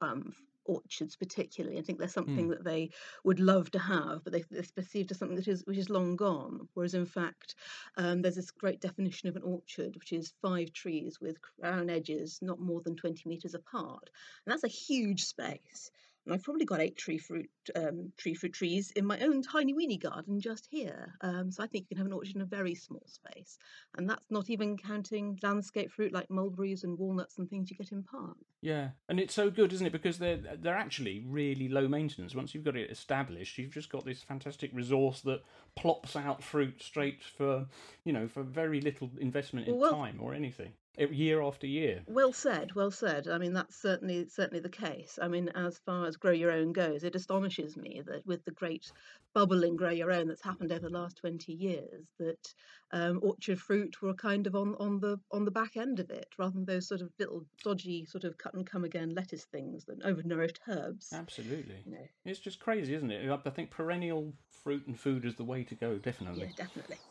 um, 0.00 0.34
orchards, 0.68 1.16
particularly. 1.16 1.78
I 1.78 1.82
think 1.82 1.98
there's 1.98 2.12
something 2.12 2.48
Mm. 2.48 2.50
that 2.50 2.64
they 2.64 2.90
would 3.24 3.40
love 3.40 3.70
to 3.72 3.78
have, 3.80 4.22
but 4.24 4.32
they, 4.32 4.44
it's 4.50 4.70
perceived 4.70 5.10
as 5.10 5.18
something 5.18 5.36
that 5.36 5.48
is 5.48 5.64
which 5.66 5.78
is 5.78 5.90
long 5.90 6.16
gone. 6.16 6.68
Whereas 6.74 6.94
in 6.94 7.06
fact, 7.06 7.56
um, 7.96 8.22
there's 8.22 8.36
this 8.36 8.50
great 8.50 8.80
definition 8.80 9.28
of 9.28 9.36
an 9.36 9.42
orchard, 9.42 9.96
which 9.96 10.12
is 10.12 10.34
five 10.42 10.72
trees 10.72 11.20
with 11.20 11.40
crown 11.40 11.90
edges 11.90 12.38
not 12.42 12.60
more 12.60 12.80
than 12.82 12.96
20 12.96 13.28
meters 13.28 13.54
apart, 13.54 14.10
and 14.46 14.52
that's 14.52 14.64
a 14.64 14.68
huge 14.68 15.24
space. 15.24 15.90
And 16.28 16.34
I've 16.34 16.42
probably 16.42 16.66
got 16.66 16.82
eight 16.82 16.98
tree 16.98 17.16
fruit 17.16 17.48
um, 17.74 18.12
tree 18.18 18.34
fruit 18.34 18.52
trees 18.52 18.90
in 18.90 19.06
my 19.06 19.18
own 19.20 19.40
tiny 19.40 19.72
weeny 19.72 19.96
garden 19.96 20.38
just 20.40 20.68
here. 20.70 21.14
Um, 21.22 21.50
so 21.50 21.62
I 21.62 21.66
think 21.66 21.86
you 21.88 21.96
can 21.96 21.96
have 21.96 22.06
an 22.06 22.12
orchard 22.12 22.36
in 22.36 22.42
a 22.42 22.44
very 22.44 22.74
small 22.74 23.02
space, 23.06 23.56
and 23.96 24.10
that's 24.10 24.30
not 24.30 24.50
even 24.50 24.76
counting 24.76 25.38
landscape 25.42 25.90
fruit 25.90 26.12
like 26.12 26.28
mulberries 26.28 26.84
and 26.84 26.98
walnuts 26.98 27.38
and 27.38 27.48
things 27.48 27.70
you 27.70 27.78
get 27.78 27.92
in 27.92 28.02
parks. 28.02 28.44
Yeah, 28.60 28.90
and 29.08 29.18
it's 29.18 29.32
so 29.32 29.50
good, 29.50 29.72
isn't 29.72 29.86
it? 29.86 29.92
Because 29.92 30.18
they're 30.18 30.36
they're 30.36 30.76
actually 30.76 31.24
really 31.26 31.66
low 31.66 31.88
maintenance. 31.88 32.34
Once 32.34 32.54
you've 32.54 32.64
got 32.64 32.76
it 32.76 32.90
established, 32.90 33.56
you've 33.56 33.72
just 33.72 33.88
got 33.90 34.04
this 34.04 34.22
fantastic 34.22 34.70
resource 34.74 35.22
that 35.22 35.40
plops 35.76 36.14
out 36.14 36.42
fruit 36.42 36.82
straight 36.82 37.22
for 37.22 37.68
you 38.04 38.12
know 38.12 38.28
for 38.28 38.42
very 38.42 38.82
little 38.82 39.10
investment 39.18 39.66
in 39.66 39.78
Well- 39.78 39.92
time 39.92 40.18
or 40.20 40.34
anything, 40.34 40.74
year 40.98 41.42
after 41.42 41.66
year. 41.66 42.06
Well 42.06 42.32
said, 42.32 42.72
well 42.72 42.90
said. 42.90 43.28
I 43.28 43.38
mean, 43.38 43.52
that's 43.52 43.76
certainly 43.76 44.26
certainly 44.28 44.58
the 44.58 44.68
case. 44.68 45.16
I 45.22 45.28
mean, 45.28 45.48
as 45.50 45.78
far 45.78 46.06
as 46.06 46.16
grow 46.16 46.32
your 46.32 46.50
own 46.50 46.72
goes, 46.72 47.04
it 47.04 47.14
astonishes 47.14 47.76
me 47.76 48.02
that 48.04 48.26
with 48.26 48.44
the 48.44 48.50
great 48.50 48.90
bubble 49.32 49.62
in 49.62 49.76
grow 49.76 49.90
your 49.90 50.10
own 50.10 50.26
that's 50.26 50.42
happened 50.42 50.72
over 50.72 50.88
the 50.88 50.90
last 50.98 51.18
twenty 51.18 51.52
years, 51.52 52.08
that 52.18 52.52
um, 52.90 53.20
orchard 53.22 53.60
fruit 53.60 54.02
were 54.02 54.14
kind 54.14 54.48
of 54.48 54.56
on, 54.56 54.74
on 54.80 54.98
the 54.98 55.18
on 55.30 55.44
the 55.44 55.52
back 55.52 55.76
end 55.76 56.00
of 56.00 56.10
it, 56.10 56.26
rather 56.36 56.54
than 56.54 56.64
those 56.64 56.88
sort 56.88 57.00
of 57.02 57.12
little 57.20 57.46
dodgy 57.62 58.04
sort 58.06 58.24
of 58.24 58.36
cut 58.38 58.54
and 58.54 58.66
come 58.66 58.82
again 58.82 59.10
lettuce 59.10 59.44
things 59.44 59.84
that 59.84 60.00
overnourished 60.00 60.58
herbs. 60.66 61.20
Absolutely, 61.20 61.84
You 61.84 61.92
know, 61.92 62.08
it's 62.24 62.40
just 62.40 62.60
crazy, 62.60 62.94
isn't 62.94 63.10
it? 63.10 63.30
I 63.30 63.50
think 63.50 63.70
perennial 63.70 64.32
fruit 64.48 64.86
and 64.86 64.98
food 64.98 65.26
is 65.26 65.36
the 65.36 65.44
way 65.44 65.62
to 65.64 65.74
go, 65.74 65.98
definitely. 65.98 66.46
yeah, 66.46 66.52
definitely. 66.56 67.02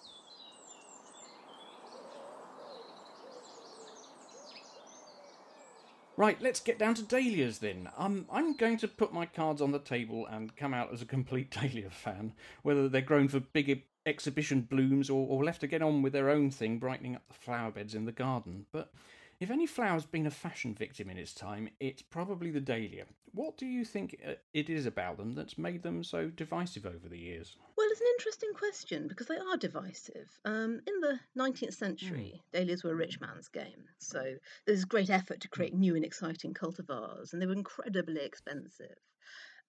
Right, 6.17 6.41
let's 6.41 6.59
get 6.59 6.79
down 6.79 6.95
to 6.95 7.03
dahlias 7.03 7.59
then. 7.59 7.89
Um, 7.95 8.25
I'm 8.31 8.57
going 8.57 8.77
to 8.77 8.87
put 8.87 9.13
my 9.13 9.27
cards 9.27 9.61
on 9.61 9.71
the 9.71 9.77
table 9.77 10.25
and 10.25 10.55
come 10.55 10.73
out 10.73 10.91
as 10.91 11.03
a 11.03 11.05
complete 11.05 11.51
dahlia 11.61 11.91
fan, 11.91 12.33
whether 12.63 12.89
they're 12.89 13.01
grown 13.01 13.27
for 13.27 13.39
big 13.39 13.83
exhibition 14.03 14.61
blooms 14.61 15.11
or, 15.11 15.27
or 15.27 15.43
left 15.43 15.61
to 15.61 15.67
get 15.67 15.83
on 15.83 16.01
with 16.01 16.13
their 16.13 16.31
own 16.31 16.49
thing, 16.49 16.79
brightening 16.79 17.15
up 17.15 17.27
the 17.27 17.35
flower 17.35 17.69
beds 17.69 17.93
in 17.93 18.05
the 18.05 18.11
garden. 18.11 18.65
But 18.71 18.91
If 19.39 19.51
any 19.51 19.67
flower's 19.67 20.05
been 20.05 20.25
a 20.25 20.31
fashion 20.31 20.73
victim 20.73 21.11
in 21.11 21.17
its 21.17 21.33
time, 21.33 21.69
it's 21.79 22.01
probably 22.01 22.49
the 22.49 22.59
dahlia. 22.59 23.05
What 23.33 23.55
do 23.57 23.67
you 23.67 23.85
think 23.85 24.19
uh, 24.27 24.33
it 24.53 24.67
is 24.67 24.87
about 24.87 25.17
them 25.17 25.33
that's 25.33 25.59
made 25.59 25.83
them 25.83 26.03
so 26.03 26.29
divisive 26.29 26.87
over 26.87 27.07
the 27.07 27.19
years? 27.19 27.55
Well, 27.77 27.87
it's 27.91 28.01
an 28.01 28.07
interesting 28.17 28.53
question 28.55 29.07
because 29.07 29.27
they 29.27 29.37
are 29.37 29.57
divisive. 29.57 30.27
Um, 30.43 30.81
in 30.87 31.01
the 31.01 31.19
19th 31.37 31.75
century, 31.75 32.33
mm. 32.35 32.51
dahlias 32.51 32.83
were 32.83 32.93
a 32.93 32.95
rich 32.95 33.21
man's 33.21 33.47
game. 33.47 33.85
So 33.99 34.37
there's 34.65 34.85
great 34.85 35.11
effort 35.11 35.41
to 35.41 35.49
create 35.49 35.75
new 35.75 35.95
and 35.95 36.03
exciting 36.03 36.55
cultivars, 36.55 37.33
and 37.33 37.41
they 37.41 37.45
were 37.45 37.53
incredibly 37.53 38.21
expensive. 38.21 38.97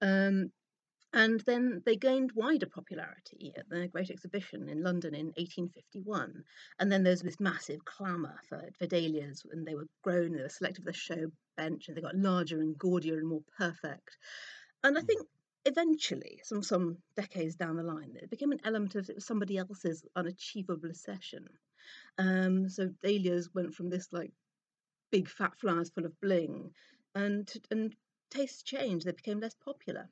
Um, 0.01 0.51
and 1.12 1.41
then 1.41 1.83
they 1.87 1.97
gained 1.97 2.33
wider 2.33 2.67
popularity 2.67 3.53
at 3.57 3.69
the 3.71 3.88
Great 3.88 4.11
Exhibition 4.11 4.69
in 4.69 4.83
London 4.83 5.15
in 5.15 5.27
1851. 5.29 6.45
And 6.79 6.93
then 6.93 7.03
there 7.03 7.12
was 7.12 7.23
this 7.23 7.41
massive 7.41 7.85
clamour 7.87 8.38
for, 8.49 8.69
for 8.79 8.87
dahlias, 8.87 9.47
and 9.50 9.67
they 9.67 9.75
were 9.75 9.88
grown, 10.03 10.33
they 10.33 10.43
were 10.43 10.50
selected 10.50 10.85
for 10.85 10.91
the 10.91 10.97
show 10.97 11.33
bench, 11.57 11.88
and 11.88 11.97
they 11.97 12.03
got 12.03 12.15
larger 12.15 12.61
and 12.61 12.77
gaudier 12.79 13.17
and 13.17 13.27
more 13.27 13.43
perfect. 13.57 14.19
And 14.85 14.99
I 14.99 15.00
think 15.00 15.27
eventually, 15.65 16.41
some 16.45 16.62
some 16.62 16.99
decades 17.17 17.57
down 17.57 17.77
the 17.77 17.83
line, 17.83 18.15
it 18.15 18.31
became 18.31 18.53
an 18.53 18.61
element 18.65 18.95
of 18.95 19.11
somebody 19.19 19.57
else's 19.57 20.05
unachievable 20.15 20.91
obsession. 20.91 21.49
Um, 22.19 22.69
so 22.69 22.88
dahlias 23.03 23.49
went 23.55 23.75
from 23.75 23.88
this 23.88 24.12
like 24.12 24.33
big 25.11 25.29
fat 25.29 25.59
flowers 25.59 25.88
full 25.88 26.05
of 26.05 26.21
bling, 26.21 26.75
and 27.15 27.50
and 27.71 27.97
tastes 28.31 28.62
changed. 28.62 29.07
They 29.07 29.12
became 29.12 29.41
less 29.41 29.55
popular. 29.55 30.11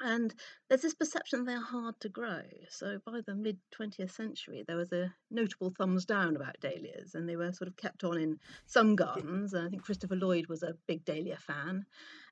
And 0.00 0.34
there's 0.68 0.82
this 0.82 0.94
perception 0.94 1.44
they're 1.44 1.60
hard 1.60 1.98
to 2.00 2.08
grow. 2.08 2.42
So 2.68 2.98
by 3.06 3.20
the 3.26 3.34
mid 3.34 3.58
20th 3.78 4.10
century, 4.10 4.64
there 4.66 4.76
was 4.76 4.92
a 4.92 5.14
notable 5.30 5.70
thumbs 5.70 6.04
down 6.04 6.36
about 6.36 6.60
dahlias, 6.60 7.14
and 7.14 7.28
they 7.28 7.36
were 7.36 7.52
sort 7.52 7.68
of 7.68 7.76
kept 7.76 8.04
on 8.04 8.18
in 8.18 8.38
some 8.66 8.94
gardens. 8.94 9.54
And 9.54 9.66
I 9.66 9.70
think 9.70 9.82
Christopher 9.82 10.16
Lloyd 10.16 10.48
was 10.48 10.62
a 10.62 10.76
big 10.86 11.04
dahlia 11.04 11.38
fan, 11.38 11.86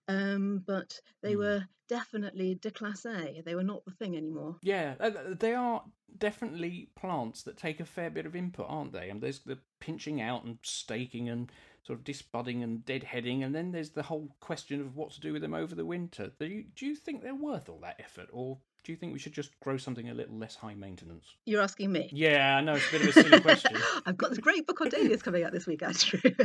um, 0.09 0.63
but 0.67 1.01
they 1.23 1.35
mm. 1.35 1.39
were 1.39 1.65
definitely 1.89 2.57
déclassé. 2.57 3.45
They 3.45 3.55
were 3.55 3.63
not 3.63 3.85
the 3.85 3.93
thing 3.93 4.17
anymore. 4.17 4.57
Yeah, 4.63 4.95
uh, 5.01 5.11
they 5.39 5.55
are 5.55 5.83
definitely 6.17 6.89
plants 6.97 7.43
that 7.43 7.57
take 7.57 7.81
a 7.81 7.85
fair 7.85 8.11
bit 8.11 8.27
of 8.27 8.37
input, 8.37 8.67
aren't 8.69 8.93
they? 8.93 9.11
And 9.11 9.21
there's 9.21 9.41
the 9.41 9.59
pinching 9.81 10.21
out 10.21 10.45
and 10.45 10.59
staking 10.63 11.29
and 11.29 11.51
sort 11.87 11.99
of 11.99 12.05
disbudding 12.05 12.63
and 12.63 12.85
deadheading, 12.85 13.45
and 13.45 13.55
then 13.55 13.73
there's 13.73 13.91
the 13.91 14.03
whole 14.03 14.35
question 14.41 14.81
of 14.81 14.97
what 14.97 15.13
to 15.13 15.21
do 15.21 15.33
with 15.33 15.43
them 15.43 15.55
over 15.55 15.75
the 15.75 15.85
winter. 15.85 16.31
Do 16.39 16.47
you, 16.47 16.65
do 16.75 16.87
you 16.87 16.95
think 16.95 17.23
they're 17.23 17.35
worth 17.35 17.69
all 17.69 17.81
that 17.83 18.01
effort, 18.01 18.29
or 18.33 18.59
do 18.85 18.93
you 18.93 18.97
think 18.97 19.13
we 19.13 19.19
should 19.19 19.33
just 19.33 19.59
grow 19.61 19.77
something 19.77 20.11
a 20.11 20.15
little 20.15 20.37
less 20.37 20.55
high 20.55 20.75
maintenance? 20.75 21.37
You're 21.47 21.63
asking 21.63 21.93
me? 21.93 22.11
Yeah, 22.13 22.57
I 22.57 22.61
know 22.61 22.75
it's 22.75 22.89
a 22.89 22.93
bit 22.93 23.03
of 23.03 23.09
a 23.09 23.13
silly 23.13 23.41
question. 23.41 23.77
I've 24.07 24.19
got 24.19 24.31
this 24.31 24.39
great 24.39 24.67
book 24.67 24.81
on 24.83 24.91
dahlias 24.91 25.23
coming 25.23 25.43
out 25.43 25.53
this 25.53 25.67
week, 25.67 25.83
Andrew. 25.83 26.21
yeah. 26.23 26.35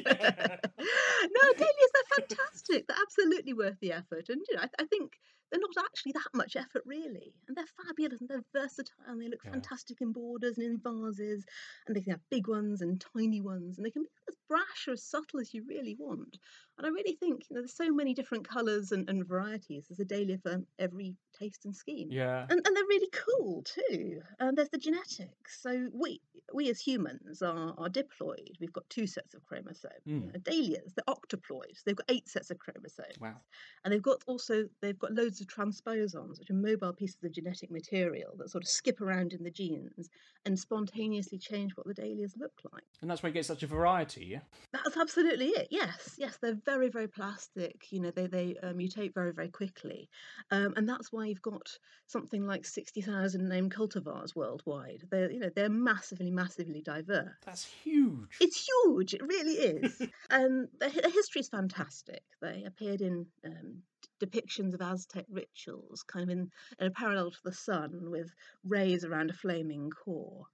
no, 1.30 1.54
dahlias, 1.54 1.92
they're 1.94 2.18
fantastic. 2.18 2.88
They're 2.88 2.98
absolutely 3.02 3.54
worth 3.54 3.78
the 3.82 3.92
effort. 3.92 4.30
And, 4.30 4.42
you 4.50 4.56
know, 4.56 4.64
I, 4.64 4.70
I 4.80 4.86
think 4.86 5.20
they're 5.52 5.60
not 5.60 5.86
actually 5.86 6.12
that 6.12 6.28
much 6.34 6.56
effort 6.56 6.84
really 6.86 7.34
and 7.48 7.58
they're 7.58 7.66
fabulous 7.86 8.20
and 8.22 8.30
they're 8.30 8.44
versatile 8.54 8.94
and 9.08 9.22
they 9.22 9.28
look 9.28 9.40
yeah. 9.46 9.52
fantastic 9.52 10.02
in 10.02 10.12
borders 10.12 10.58
and 10.58 10.66
in 10.66 10.78
vases 10.78 11.46
and 11.88 11.96
they 11.96 12.02
can 12.02 12.12
have 12.12 12.30
big 12.30 12.48
ones 12.48 12.82
and 12.82 13.04
tiny 13.16 13.42
ones 13.42 13.78
and 13.78 13.86
they 13.86 13.92
can 13.92 14.04
be 14.04 14.10
as 14.28 14.36
brash 14.48 14.88
or 14.88 14.94
as 14.94 15.04
subtle 15.04 15.40
as 15.40 15.54
you 15.54 15.64
really 15.68 15.96
want 16.00 16.38
and 16.78 16.86
i 16.86 16.90
really 16.90 17.18
think 17.20 17.46
you 17.50 17.56
know 17.56 17.62
there's 17.62 17.76
so 17.76 17.92
many 17.92 18.14
different 18.14 18.48
colors 18.48 18.92
and, 18.92 19.10
and 19.10 19.28
varieties 19.28 19.86
there's 19.90 20.00
a 20.00 20.06
dahlia 20.06 20.38
for 20.38 20.62
every 20.78 21.16
taste 21.40 21.66
and 21.66 21.76
scheme 21.76 22.08
yeah 22.12 22.46
and, 22.50 22.62
and 22.66 22.76
they're 22.76 22.84
really 22.86 23.10
cool 23.12 23.64
too 23.64 24.22
and 24.40 24.58
there's 24.58 24.70
the 24.70 24.78
genetics 24.78 25.62
so 25.62 25.88
we 25.94 26.22
we 26.54 26.70
as 26.70 26.80
humans 26.80 27.42
are, 27.42 27.74
are 27.78 27.90
diploid 27.90 28.60
we've 28.60 28.74
got 28.74 28.90
two 28.90 29.08
sets 29.08 29.34
of 29.34 29.46
chromosomes 29.46 29.94
mm. 30.08 30.44
dahlias 30.44 30.94
they're 30.96 31.16
octoploids 31.16 31.84
they've 31.86 31.96
got 31.96 32.10
eight 32.10 32.28
sets 32.28 32.50
of 32.52 32.58
chromosomes 32.60 33.20
wow 33.20 33.36
and 33.84 33.94
they've 33.94 34.02
got 34.02 34.24
also 34.28 34.66
they've 34.82 35.00
got 35.00 35.14
loads 35.14 35.42
of 35.42 35.48
transposons, 35.48 36.40
which 36.40 36.50
are 36.50 36.54
mobile 36.54 36.94
pieces 36.94 37.24
of 37.24 37.32
genetic 37.32 37.72
material 37.72 38.34
that 38.38 38.50
sort 38.50 38.64
of 38.64 38.70
skip 38.70 39.02
around 39.02 39.34
in 39.34 39.44
the 39.44 39.52
genes 39.52 40.10
and 40.46 40.58
spontaneously 40.58 41.38
change 41.38 41.76
what 41.76 41.88
the 41.88 41.94
dahlias 41.94 42.36
look 42.38 42.54
like. 42.72 42.84
And 43.02 43.10
that's 43.10 43.24
why 43.24 43.30
you 43.30 43.34
get 43.34 43.46
such 43.46 43.64
a 43.64 43.68
variety, 43.68 44.26
yeah? 44.26 44.40
That's 44.72 44.98
absolutely 44.98 45.48
it. 45.48 45.68
Yes, 45.72 46.16
yes, 46.18 46.38
they're 46.42 46.60
very, 46.66 46.90
very 46.90 47.08
plastic. 47.08 47.92
You 47.92 48.02
know, 48.02 48.12
they 48.12 48.28
they 48.28 48.56
uh, 48.62 48.74
mutate 48.74 49.14
very, 49.14 49.32
very 49.32 49.50
quickly, 49.50 50.10
um, 50.52 50.74
and 50.76 50.88
that's 50.88 51.12
why 51.12 51.29
you've 51.30 51.42
got 51.42 51.78
something 52.08 52.46
like 52.46 52.66
sixty 52.66 53.02
thousand 53.02 53.48
named 53.48 53.74
cultivars 53.74 54.36
worldwide. 54.36 55.04
They're 55.10 55.32
you 55.32 55.40
know 55.40 55.50
they're 55.56 55.70
massively, 55.70 56.32
massively 56.32 56.82
diverse. 56.82 57.30
That's 57.46 57.66
huge. 57.66 58.38
It's 58.42 58.68
huge. 58.68 59.14
It 59.14 59.22
really 59.22 59.54
is. 59.54 60.02
and 60.30 60.68
the, 60.80 60.90
the 60.90 61.10
history 61.10 61.42
is 61.42 61.50
fantastic. 61.50 62.24
They 62.42 62.64
appeared 62.66 63.02
in 63.02 63.28
um, 63.46 63.84
depictions 64.24 64.74
of 64.74 64.82
Aztec 64.82 65.26
rituals, 65.30 66.04
kind 66.04 66.24
of 66.24 66.30
in, 66.30 66.50
in 66.80 66.88
a 66.88 66.92
parallel 66.92 67.32
to 67.32 67.38
the 67.44 67.54
sun, 67.54 68.10
with 68.10 68.32
rays 68.64 69.04
around 69.04 69.30
a 69.30 69.34
flaming 69.34 69.90
core. 69.90 70.46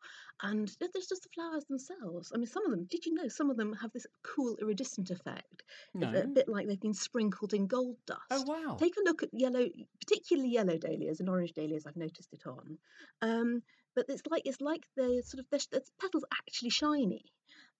And 0.41 0.69
there's 0.79 1.07
just 1.07 1.23
the 1.23 1.29
flowers 1.33 1.65
themselves. 1.65 2.31
I 2.33 2.37
mean, 2.37 2.47
some 2.47 2.65
of 2.65 2.71
them, 2.71 2.85
did 2.89 3.05
you 3.05 3.13
know, 3.13 3.29
some 3.29 3.49
of 3.49 3.57
them 3.57 3.73
have 3.81 3.91
this 3.93 4.05
cool 4.23 4.57
iridescent 4.61 5.09
effect, 5.09 5.63
no. 5.93 6.09
a, 6.13 6.27
bit 6.27 6.49
like 6.49 6.67
they've 6.67 6.79
been 6.79 6.93
sprinkled 6.93 7.53
in 7.53 7.67
gold 7.67 7.97
dust. 8.05 8.21
Oh, 8.31 8.43
wow. 8.45 8.77
Take 8.77 8.97
a 8.97 9.03
look 9.03 9.23
at 9.23 9.29
yellow, 9.31 9.65
particularly 9.99 10.49
yellow 10.49 10.77
dahlias 10.77 11.19
and 11.19 11.29
orange 11.29 11.53
dahlias, 11.53 11.85
I've 11.87 11.95
noticed 11.95 12.33
it 12.33 12.45
on. 12.45 12.77
Um, 13.21 13.63
but 13.95 14.05
it's 14.09 14.23
like 14.29 14.41
it's 14.45 14.59
like 14.59 14.83
the 14.97 15.23
sort 15.25 15.39
of 15.39 15.49
the 15.49 15.81
petals 16.01 16.25
actually 16.33 16.69
shiny. 16.69 17.23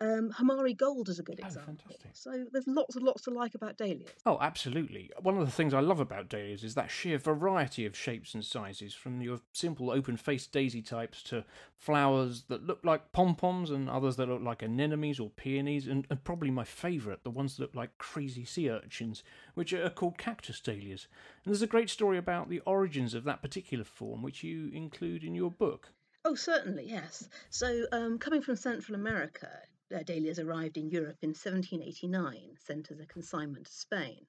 Um, 0.01 0.29
Hamari 0.31 0.73
Gold 0.73 1.07
is 1.07 1.19
a 1.19 1.23
good 1.23 1.39
oh, 1.41 1.45
example. 1.45 1.75
Fantastic. 1.87 2.11
So 2.13 2.45
there's 2.51 2.67
lots 2.67 2.97
and 2.97 3.05
lots 3.05 3.21
to 3.23 3.31
like 3.31 3.55
about 3.55 3.77
dahlias. 3.77 4.09
Oh, 4.25 4.37
absolutely. 4.41 5.09
One 5.21 5.37
of 5.37 5.45
the 5.45 5.51
things 5.51 5.73
I 5.73 5.79
love 5.79 6.01
about 6.01 6.27
dahlias 6.27 6.65
is 6.65 6.75
that 6.75 6.91
sheer 6.91 7.17
variety 7.17 7.85
of 7.85 7.95
shapes 7.95 8.33
and 8.33 8.43
sizes, 8.43 8.93
from 8.93 9.21
your 9.21 9.39
simple 9.53 9.89
open-faced 9.89 10.51
daisy 10.51 10.81
types 10.81 11.23
to 11.23 11.45
flowers 11.77 12.43
that 12.49 12.67
look 12.67 12.79
like 12.83 13.13
pom-poms 13.13 13.71
and 13.71 13.89
others 13.89 14.17
that 14.17 14.27
look 14.27 14.41
like 14.41 14.61
anemones 14.61 15.17
or 15.17 15.29
peonies, 15.29 15.87
and, 15.87 16.05
and 16.09 16.23
probably 16.25 16.51
my 16.51 16.65
favourite, 16.65 17.23
the 17.23 17.29
ones 17.29 17.55
that 17.55 17.63
look 17.63 17.75
like 17.75 17.97
crazy 17.97 18.43
sea 18.43 18.69
urchins, 18.69 19.23
which 19.53 19.71
are 19.71 19.89
called 19.89 20.17
cactus 20.17 20.59
dahlias. 20.59 21.07
And 21.45 21.53
there's 21.53 21.61
a 21.61 21.67
great 21.67 21.89
story 21.89 22.17
about 22.17 22.49
the 22.49 22.59
origins 22.65 23.13
of 23.13 23.23
that 23.23 23.41
particular 23.41 23.85
form, 23.85 24.21
which 24.21 24.43
you 24.43 24.69
include 24.73 25.23
in 25.23 25.35
your 25.35 25.51
book. 25.51 25.93
Oh, 26.25 26.35
certainly, 26.35 26.85
yes. 26.89 27.29
So, 27.49 27.85
um, 27.91 28.17
coming 28.17 28.41
from 28.41 28.55
Central 28.55 28.95
America, 28.95 29.47
uh, 29.93 30.03
dahlias 30.03 30.39
arrived 30.39 30.77
in 30.77 30.89
Europe 30.89 31.17
in 31.21 31.29
1789, 31.29 32.57
sent 32.59 32.91
as 32.91 32.99
a 32.99 33.05
consignment 33.05 33.65
to 33.65 33.71
Spain. 33.71 34.25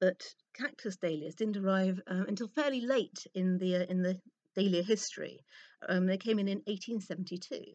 But 0.00 0.34
cactus 0.52 0.96
dahlias 0.96 1.34
didn't 1.34 1.56
arrive 1.56 2.00
uh, 2.06 2.24
until 2.28 2.48
fairly 2.48 2.80
late 2.80 3.26
in 3.34 3.58
the 3.58 3.76
uh, 3.76 3.86
in 3.88 4.02
the 4.02 4.20
dahlia 4.54 4.82
history. 4.82 5.40
Um, 5.88 6.06
they 6.06 6.18
came 6.18 6.38
in 6.38 6.48
in 6.48 6.58
1872. 6.66 7.74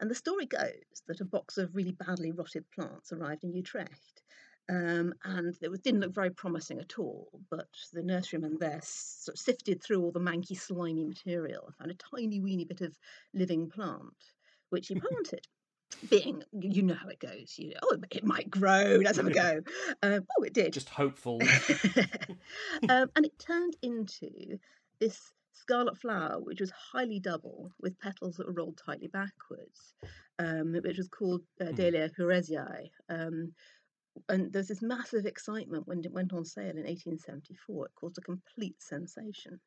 And 0.00 0.10
the 0.10 0.14
story 0.14 0.46
goes 0.46 1.02
that 1.06 1.20
a 1.20 1.24
box 1.24 1.56
of 1.56 1.74
really 1.74 1.92
badly 1.92 2.32
rotted 2.32 2.68
plants 2.72 3.12
arrived 3.12 3.44
in 3.44 3.54
Utrecht. 3.54 4.22
Um, 4.68 5.14
and 5.24 5.56
it 5.60 5.70
was, 5.70 5.80
didn't 5.80 6.00
look 6.00 6.14
very 6.14 6.30
promising 6.30 6.80
at 6.80 6.98
all. 6.98 7.28
But 7.50 7.68
the 7.92 8.02
nurseryman 8.02 8.58
there 8.58 8.80
sort 8.82 9.36
of 9.36 9.40
sifted 9.40 9.82
through 9.82 10.02
all 10.02 10.12
the 10.12 10.20
manky, 10.20 10.56
slimy 10.56 11.04
material 11.04 11.66
and 11.66 11.74
found 11.76 11.90
a 11.90 12.16
tiny, 12.16 12.40
weeny 12.40 12.64
bit 12.64 12.80
of 12.80 12.96
living 13.32 13.70
plant, 13.70 14.14
which 14.70 14.88
he 14.88 14.94
planted 15.00 15.46
being 16.10 16.42
you 16.52 16.82
know 16.82 16.94
how 16.94 17.08
it 17.08 17.18
goes 17.18 17.54
you 17.58 17.70
know 17.70 17.80
oh 17.82 17.96
it 18.10 18.24
might 18.24 18.50
grow 18.50 18.98
let's 19.02 19.16
have 19.16 19.26
a 19.26 19.32
go. 19.32 19.60
Um, 20.02 20.26
oh 20.38 20.42
it 20.42 20.54
did. 20.54 20.72
Just 20.72 20.90
hopeful. 20.90 21.40
Um, 22.88 23.10
and 23.16 23.24
it 23.24 23.38
turned 23.38 23.76
into 23.82 24.58
this 25.00 25.32
scarlet 25.52 25.96
flower 25.96 26.38
which 26.40 26.60
was 26.60 26.70
highly 26.70 27.20
double 27.20 27.70
with 27.80 27.98
petals 27.98 28.36
that 28.36 28.46
were 28.46 28.52
rolled 28.52 28.80
tightly 28.84 29.08
backwards 29.08 29.94
um, 30.38 30.74
which 30.84 30.98
was 30.98 31.08
called 31.08 31.42
uh, 31.60 31.66
hmm. 31.66 31.74
Dahlia 31.74 32.10
herreriae 32.18 32.90
um, 33.08 33.54
and 34.28 34.52
there's 34.52 34.68
this 34.68 34.82
massive 34.82 35.26
excitement 35.26 35.86
when 35.86 36.00
it 36.04 36.12
went 36.12 36.32
on 36.32 36.44
sale 36.44 36.70
in 36.70 36.84
1874 36.84 37.86
it 37.86 37.94
caused 37.94 38.18
a 38.18 38.20
complete 38.20 38.80
sensation. 38.82 39.60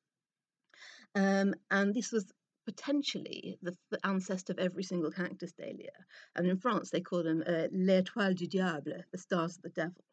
Um, 1.16 1.56
and 1.72 1.94
this 1.94 2.12
was 2.12 2.32
potentially 2.68 3.58
the, 3.62 3.76
the, 3.92 4.06
ancestor 4.06 4.52
of 4.52 4.60
every 4.60 4.84
single 4.84 5.10
cactus 5.10 5.54
dahlia. 5.54 5.98
And 6.36 6.46
in 6.46 6.58
France, 6.58 6.90
they 6.90 7.00
call 7.00 7.24
them 7.24 7.42
uh, 7.48 7.68
l'étoile 7.72 8.36
du 8.36 8.46
diable, 8.46 9.04
the 9.12 9.18
stars 9.18 9.56
of 9.56 9.64
the 9.64 9.70
devil. 9.70 10.04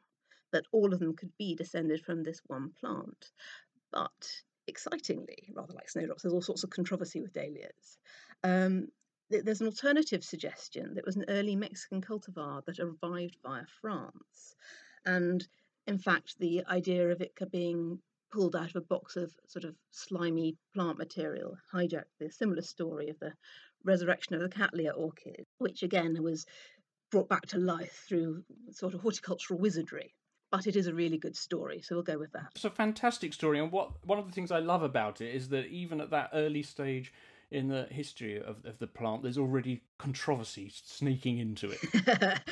That 0.52 0.64
all 0.70 0.94
of 0.94 1.00
them 1.00 1.16
could 1.16 1.32
be 1.37 1.56
descended 1.56 2.04
from 2.04 2.23
this 2.23 2.40
one 2.46 2.70
plant. 2.78 3.32
But 3.90 4.28
excitingly, 4.68 5.52
rather 5.52 5.75
like 5.75 5.90
snowdrops, 5.90 6.23
there's 6.23 6.32
all 6.32 6.42
sorts 6.42 6.62
of 6.62 6.70
controversy 6.70 7.20
with 7.20 7.32
dahlias. 7.32 7.99
Um, 8.44 8.87
there's 9.30 9.61
an 9.61 9.66
alternative 9.66 10.23
suggestion 10.23 10.94
that 10.94 11.06
was 11.06 11.16
an 11.16 11.25
early 11.28 11.56
Mexican 11.56 12.02
cultivar 12.02 12.64
that 12.66 12.78
arrived 12.78 13.37
via 13.42 13.64
France. 13.80 14.54
And 15.04 15.44
in 15.88 15.99
fact, 15.99 16.38
the 16.38 16.64
idea 16.68 17.11
of 17.11 17.20
it 17.20 17.32
being 17.50 17.99
pulled 18.35 18.57
out 18.57 18.71
of 18.71 18.76
a 18.76 18.81
box 18.81 19.17
of 19.17 19.33
sort 19.47 19.64
of 19.64 19.75
slimy 19.91 20.57
plant 20.75 20.99
material, 20.99 21.57
hijacked 21.73 22.05
the 22.19 22.31
similar 22.31 22.62
story 22.62 23.09
of 23.09 23.19
the 23.21 23.33
resurrection 23.85 24.35
of 24.35 24.41
the 24.41 24.49
Cattleya 24.49 24.93
orchid, 24.93 25.45
which 25.59 25.83
again 25.83 26.21
was 26.21 26.45
brought 27.11 27.29
back 27.29 27.47
to 27.47 27.59
life 27.59 28.05
through 28.09 28.43
sort 28.73 28.95
of 28.95 29.00
horticultural 29.00 29.61
wizardry. 29.61 30.12
But 30.50 30.67
it 30.67 30.76
is 30.76 30.87
a 30.87 30.95
really 30.95 31.19
good 31.19 31.37
story, 31.37 31.81
so 31.83 31.95
we'll 31.95 32.05
go 32.05 32.19
with 32.19 32.33
that. 32.33 32.47
It's 32.55 32.64
a 32.64 32.71
fantastic 32.71 33.33
story, 33.33 33.59
and 33.61 33.71
what 33.71 33.91
one 34.05 34.19
of 34.19 34.26
the 34.26 34.33
things 34.33 34.50
I 34.50 34.59
love 34.59 34.83
about 34.83 35.21
it 35.21 35.35
is 35.35 35.49
that 35.50 35.67
even 35.67 36.00
at 36.00 36.11
that 36.11 36.31
early 36.33 36.62
stage 36.62 37.12
in 37.54 37.68
the 37.68 37.87
history 37.90 38.37
of, 38.37 38.64
of 38.64 38.78
the 38.78 38.87
plant, 38.87 39.23
there's 39.23 39.38
already 39.38 39.82
controversy 39.99 40.70
sneaking 40.75 41.38
into 41.38 41.70
it. 41.70 41.80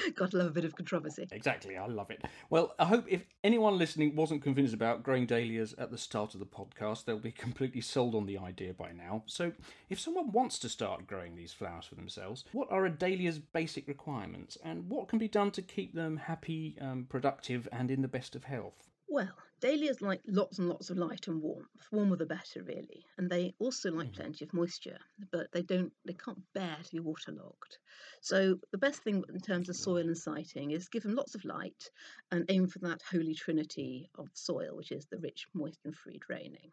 Got 0.15 0.31
to 0.31 0.39
love 0.39 0.47
a 0.47 0.51
bit 0.51 0.65
of 0.65 0.77
controversy. 0.77 1.27
Exactly, 1.33 1.77
I 1.77 1.87
love 1.87 2.11
it. 2.11 2.25
Well, 2.49 2.75
I 2.79 2.85
hope 2.85 3.05
if 3.09 3.27
anyone 3.43 3.79
listening 3.79 4.15
wasn't 4.15 4.43
convinced 4.43 4.73
about 4.73 5.03
growing 5.03 5.27
dahlias 5.27 5.75
at 5.77 5.91
the 5.91 5.99
start 5.99 6.35
of 6.35 6.41
the 6.41 6.47
podcast, 6.47 7.05
they'll 7.05 7.19
be 7.19 7.33
completely 7.33 7.81
sold 7.81 8.15
on 8.15 8.27
the 8.27 8.39
idea 8.39 8.73
by 8.73 8.93
now. 8.93 9.25
So, 9.27 9.53
if 9.91 9.99
someone 9.99 10.31
wants 10.33 10.59
to 10.61 10.69
start 10.69 11.07
growing 11.07 11.35
these 11.35 11.53
flowers 11.53 11.87
for 11.87 11.97
themselves, 11.97 12.45
what 12.53 12.71
are 12.71 12.87
a 12.87 12.91
dahlia's 12.91 13.41
basic 13.41 13.89
requirements, 13.89 14.57
and 14.65 14.89
what 14.89 15.09
can 15.09 15.19
be 15.19 15.29
done 15.29 15.51
to 15.53 15.63
keep 15.63 15.95
them 15.95 16.17
happy, 16.17 16.77
um, 16.81 17.07
productive, 17.09 17.69
and 17.73 17.91
in 17.91 18.03
the 18.03 18.09
best 18.09 18.37
of 18.37 18.45
health? 18.45 18.89
Well, 19.09 19.33
dahlias 19.63 20.03
like 20.03 20.21
lots 20.27 20.59
and 20.59 20.69
lots 20.69 20.91
of 20.91 20.99
light 20.99 21.29
and 21.29 21.41
warmth. 21.43 21.71
Warmer 21.93 22.17
the 22.17 22.27
better, 22.27 22.63
really. 22.65 23.07
And 23.19 23.31
they 23.31 23.55
also 23.61 23.91
like 23.93 24.13
Mhm. 24.13 24.13
plenty 24.13 24.45
of 24.45 24.53
moisture, 24.53 24.99
but 25.33 25.51
they 25.53 25.63
don't. 25.63 25.95
They 26.05 26.15
can't 26.15 26.43
bear 26.55 26.79
to 26.83 26.93
be 26.93 27.01
waterlogged. 27.01 27.79
So 28.23 28.61
the 28.73 28.79
best 28.79 29.03
thing 29.05 29.25
in 29.31 29.41
terms 29.41 29.71
of 29.71 29.77
soil 29.77 30.07
and 30.07 30.19
siting 30.19 30.73
is 30.73 30.91
give 30.91 31.05
them 31.05 31.15
lots 31.15 31.35
of 31.35 31.45
light 31.47 31.91
and 32.31 32.45
aim 32.51 32.67
for 32.69 32.81
that 32.81 33.03
holy 33.11 33.35
trinity 33.35 34.11
of 34.17 34.29
soil, 34.35 34.77
which 34.77 34.93
is 34.93 35.07
the 35.07 35.19
rich, 35.21 35.47
moist, 35.55 35.81
and 35.87 35.97
free 35.97 36.19
draining. 36.19 36.73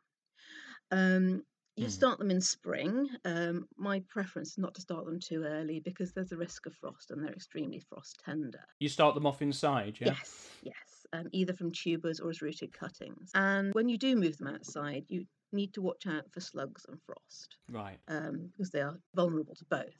Um, 0.91 1.45
you 1.75 1.89
Mm. 1.89 1.89
start 1.89 2.19
them 2.19 2.31
in 2.31 2.41
spring. 2.41 3.09
Um, 3.25 3.69
my 3.77 4.01
preference 4.09 4.51
is 4.51 4.57
not 4.59 4.75
to 4.75 4.81
start 4.81 5.05
them 5.05 5.19
too 5.19 5.43
early 5.43 5.79
because 5.79 6.13
there's 6.13 6.33
a 6.33 6.37
risk 6.37 6.65
of 6.67 6.75
frost 6.75 7.11
and 7.11 7.23
they're 7.23 7.33
extremely 7.33 7.79
frost 7.79 8.21
tender. 8.25 8.65
You 8.79 8.89
start 8.89 9.15
them 9.15 9.25
off 9.25 9.41
inside, 9.41 9.99
yeah? 10.01 10.17
Yes, 10.17 10.57
yes, 10.61 10.98
um, 11.13 11.27
either 11.31 11.53
from 11.53 11.71
tubers 11.71 12.19
or 12.19 12.29
as 12.29 12.41
rooted 12.41 12.71
cuttings. 12.73 13.31
And 13.35 13.73
when 13.73 13.89
you 13.89 13.97
do 13.97 14.15
move 14.15 14.37
them 14.37 14.47
outside, 14.47 15.05
you 15.07 15.25
need 15.51 15.73
to 15.73 15.81
watch 15.81 16.05
out 16.07 16.31
for 16.31 16.39
slugs 16.39 16.85
and 16.87 16.99
frost 17.05 17.55
Right. 17.71 17.97
um, 18.07 18.49
because 18.51 18.69
they 18.71 18.81
are 18.81 18.99
vulnerable 19.15 19.55
to 19.55 19.65
both. 19.65 19.95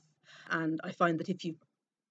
And 0.52 0.80
I 0.84 0.92
find 0.92 1.20
that 1.20 1.30
if 1.30 1.44
you 1.44 1.56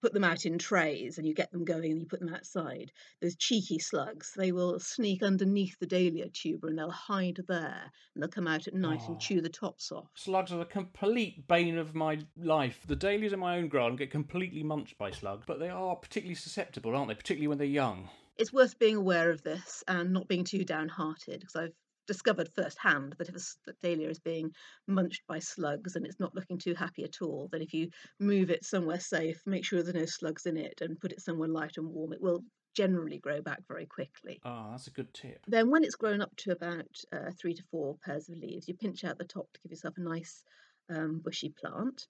put 0.01 0.13
them 0.13 0.23
out 0.23 0.47
in 0.47 0.59
trays 0.59 1.19
and 1.19 1.27
you 1.27 1.35
get 1.35 1.51
them 1.51 1.65
going 1.65 1.91
and 1.91 2.01
you 2.01 2.07
put 2.07 2.21
them 2.21 2.33
outside, 2.33 2.93
those 3.21 3.35
cheeky 3.37 3.79
slugs, 3.81 4.33
they 4.37 4.53
will 4.53 4.79
sneak 4.79 5.23
underneath 5.25 5.77
the 5.81 5.87
dahlia 5.87 6.29
tuber 6.29 6.69
and 6.69 6.79
they'll 6.79 6.91
hide 6.91 7.39
there 7.49 7.91
and 8.15 8.23
they'll 8.23 8.29
come 8.29 8.47
out 8.47 8.67
at 8.69 8.75
night 8.75 9.01
Oh. 9.05 9.13
and 9.13 9.21
chew 9.21 9.41
the 9.41 9.49
tops 9.49 9.91
off. 9.93 10.09
Slugs 10.15 10.53
are 10.53 10.59
the 10.59 10.65
complete 10.65 11.47
bane 11.49 11.79
of 11.79 11.95
my 11.97 12.19
life. 12.37 12.85
The 12.87 12.95
dahlias 12.97 13.33
in 13.33 13.41
my 13.41 13.57
own 13.57 13.69
garden 13.69 13.97
get 13.97 14.11
completely 14.13 14.63
munched 14.63 14.99
by 14.99 15.11
slugs, 15.11 15.45
but 15.47 15.59
they 15.59 15.69
are 15.69 15.97
particularly 15.97 16.35
susceptible, 16.37 16.95
aren't 16.95 17.09
they? 17.09 17.15
Particularly 17.15 17.49
when 17.49 17.59
they're 17.59 17.67
young. 17.67 18.09
It's 18.39 18.53
worth 18.53 18.79
being 18.79 18.97
aware 18.97 19.31
of 19.31 19.43
this 19.43 19.85
and 19.89 20.13
not 20.13 20.29
being 20.29 20.45
too 20.45 20.65
downhearted 20.65 21.41
because 21.41 21.57
I've 21.57 21.75
discovered 22.07 22.49
firsthand 22.55 23.15
that 23.19 23.29
if 23.29 23.37
a 23.37 23.73
dahlia 23.83 24.09
is 24.09 24.19
being 24.19 24.51
munched 24.87 25.23
by 25.29 25.39
slugs 25.39 25.95
and 25.95 26.07
it's 26.07 26.19
not 26.19 26.35
looking 26.35 26.59
too 26.59 26.75
happy 26.75 27.05
at 27.05 27.21
all, 27.21 27.49
then 27.53 27.61
if 27.61 27.75
you 27.75 27.91
move 28.19 28.51
it 28.51 28.65
somewhere 28.65 29.01
safe, 29.01 29.41
make 29.45 29.65
sure 29.65 29.83
there's 29.83 29.95
no 29.95 30.07
slugs 30.07 30.47
in 30.47 30.57
it, 30.57 30.81
and 30.81 30.99
put 30.99 31.13
it 31.13 31.21
somewhere 31.21 31.49
light 31.49 31.77
and 31.77 31.87
warm, 31.87 32.13
it 32.13 32.23
will 32.23 32.43
generally 32.75 33.19
grow 33.19 33.43
back 33.43 33.61
very 33.69 33.87
quickly. 33.87 34.41
Ah, 34.45 34.71
that's 34.71 34.87
a 34.87 34.93
good 34.93 35.13
tip. 35.13 35.41
Then, 35.47 35.71
when 35.71 35.85
it's 35.85 35.97
grown 35.97 36.23
up 36.23 36.35
to 36.37 36.53
about 36.53 36.87
uh, 37.13 37.31
three 37.39 37.55
to 37.55 37.63
four 37.71 37.97
pairs 38.05 38.29
of 38.29 38.39
leaves, 38.39 38.69
you 38.69 38.75
pinch 38.75 39.05
out 39.05 39.19
the 39.19 39.25
top 39.25 39.53
to 39.53 39.61
give 39.61 39.73
yourself 39.73 39.95
a 39.99 40.01
nice 40.01 40.43
um, 40.89 41.21
bushy 41.23 41.53
plant 41.61 42.07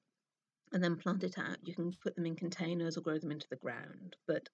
and 0.73 0.85
then 0.85 0.97
plant 0.97 1.25
it 1.25 1.39
out. 1.39 1.57
You 1.65 1.75
can 1.75 1.93
put 2.03 2.15
them 2.15 2.27
in 2.27 2.37
containers 2.37 2.97
or 2.97 3.01
grow 3.01 3.19
them 3.19 3.33
into 3.33 3.49
the 3.49 3.57
ground. 3.57 4.17
But 4.27 4.49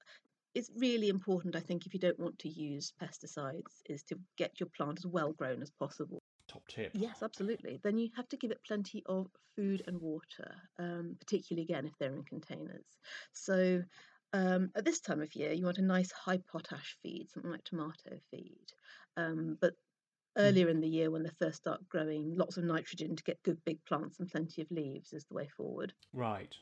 it's 0.55 0.71
really 0.77 1.09
important, 1.09 1.57
I 1.57 1.61
think, 1.61 1.87
if 1.87 1.95
you 1.95 2.01
don't 2.01 2.19
want 2.19 2.39
to 2.41 2.49
use 2.49 2.93
pesticides, 3.03 3.83
is 3.89 4.03
to 4.05 4.19
get 4.37 4.61
your 4.61 4.69
plant 4.77 4.99
as 4.99 5.07
well 5.07 5.33
grown 5.33 5.63
as 5.63 5.71
possible. 5.71 6.23
Top 6.49 6.63
tip. 6.69 6.93
Yes, 6.95 7.23
absolutely. 7.23 7.81
Then 7.83 7.99
you 7.99 8.11
have 8.17 8.29
to 8.29 8.37
give 8.37 8.51
it 8.51 8.61
plenty 8.67 9.03
of 9.07 9.27
food 9.57 9.83
and 9.87 10.01
water, 10.01 10.55
um, 10.79 11.17
particularly 11.19 11.65
again 11.65 11.87
if 11.87 11.93
they're 11.99 12.15
in 12.15 12.23
containers. 12.25 12.85
So 13.33 13.83
um, 14.33 14.71
at 14.77 14.85
this 14.85 15.01
time 15.01 15.23
of 15.23 15.35
year, 15.35 15.53
you 15.53 15.65
want 15.65 15.79
a 15.79 15.83
nice 15.83 16.13
high 16.13 16.41
potash 16.51 16.97
feed, 17.03 17.31
something 17.31 17.51
like 17.51 17.65
tomato 17.65 18.19
feed. 18.31 18.67
Um, 19.17 19.57
but 19.61 19.75
earlier 20.37 20.69
in 20.69 20.81
the 20.81 20.89
year, 20.89 21.11
when 21.11 21.23
they 21.23 21.31
first 21.39 21.59
start 21.59 21.89
growing, 21.89 22.35
lots 22.37 22.57
of 22.57 22.65
nitrogen 22.65 23.17
to 23.17 23.23
get 23.23 23.43
good 23.43 23.59
big 23.65 23.85
plants 23.85 24.19
and 24.19 24.31
plenty 24.31 24.63
of 24.63 24.71
leaves 24.71 25.13
is 25.13 25.25
the 25.25 25.35
way 25.35 25.49
forward. 25.57 25.93
Right. 26.13 26.55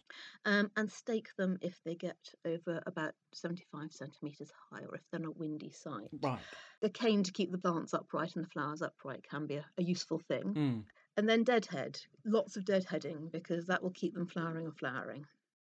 Um, 0.44 0.70
and 0.76 0.90
stake 0.90 1.28
them 1.36 1.58
if 1.60 1.78
they 1.84 1.94
get 1.94 2.16
over 2.44 2.82
about 2.86 3.14
75 3.32 3.92
centimetres 3.92 4.52
high 4.70 4.82
or 4.88 4.94
if 4.94 5.02
they're 5.10 5.20
not 5.20 5.38
windy 5.38 5.72
side. 5.72 6.08
Right. 6.22 6.38
The 6.80 6.90
cane 6.90 7.22
to 7.22 7.32
keep 7.32 7.52
the 7.52 7.58
plants 7.58 7.94
upright 7.94 8.36
and 8.36 8.44
the 8.44 8.50
flowers 8.50 8.82
upright 8.82 9.24
can 9.28 9.46
be 9.46 9.56
a, 9.56 9.64
a 9.78 9.82
useful 9.82 10.20
thing. 10.28 10.54
Mm. 10.54 10.84
And 11.16 11.28
then 11.28 11.44
deadhead, 11.44 12.00
lots 12.24 12.56
of 12.56 12.64
deadheading 12.64 13.30
because 13.30 13.66
that 13.66 13.82
will 13.82 13.90
keep 13.90 14.14
them 14.14 14.26
flowering 14.26 14.66
or 14.66 14.72
flowering. 14.72 15.26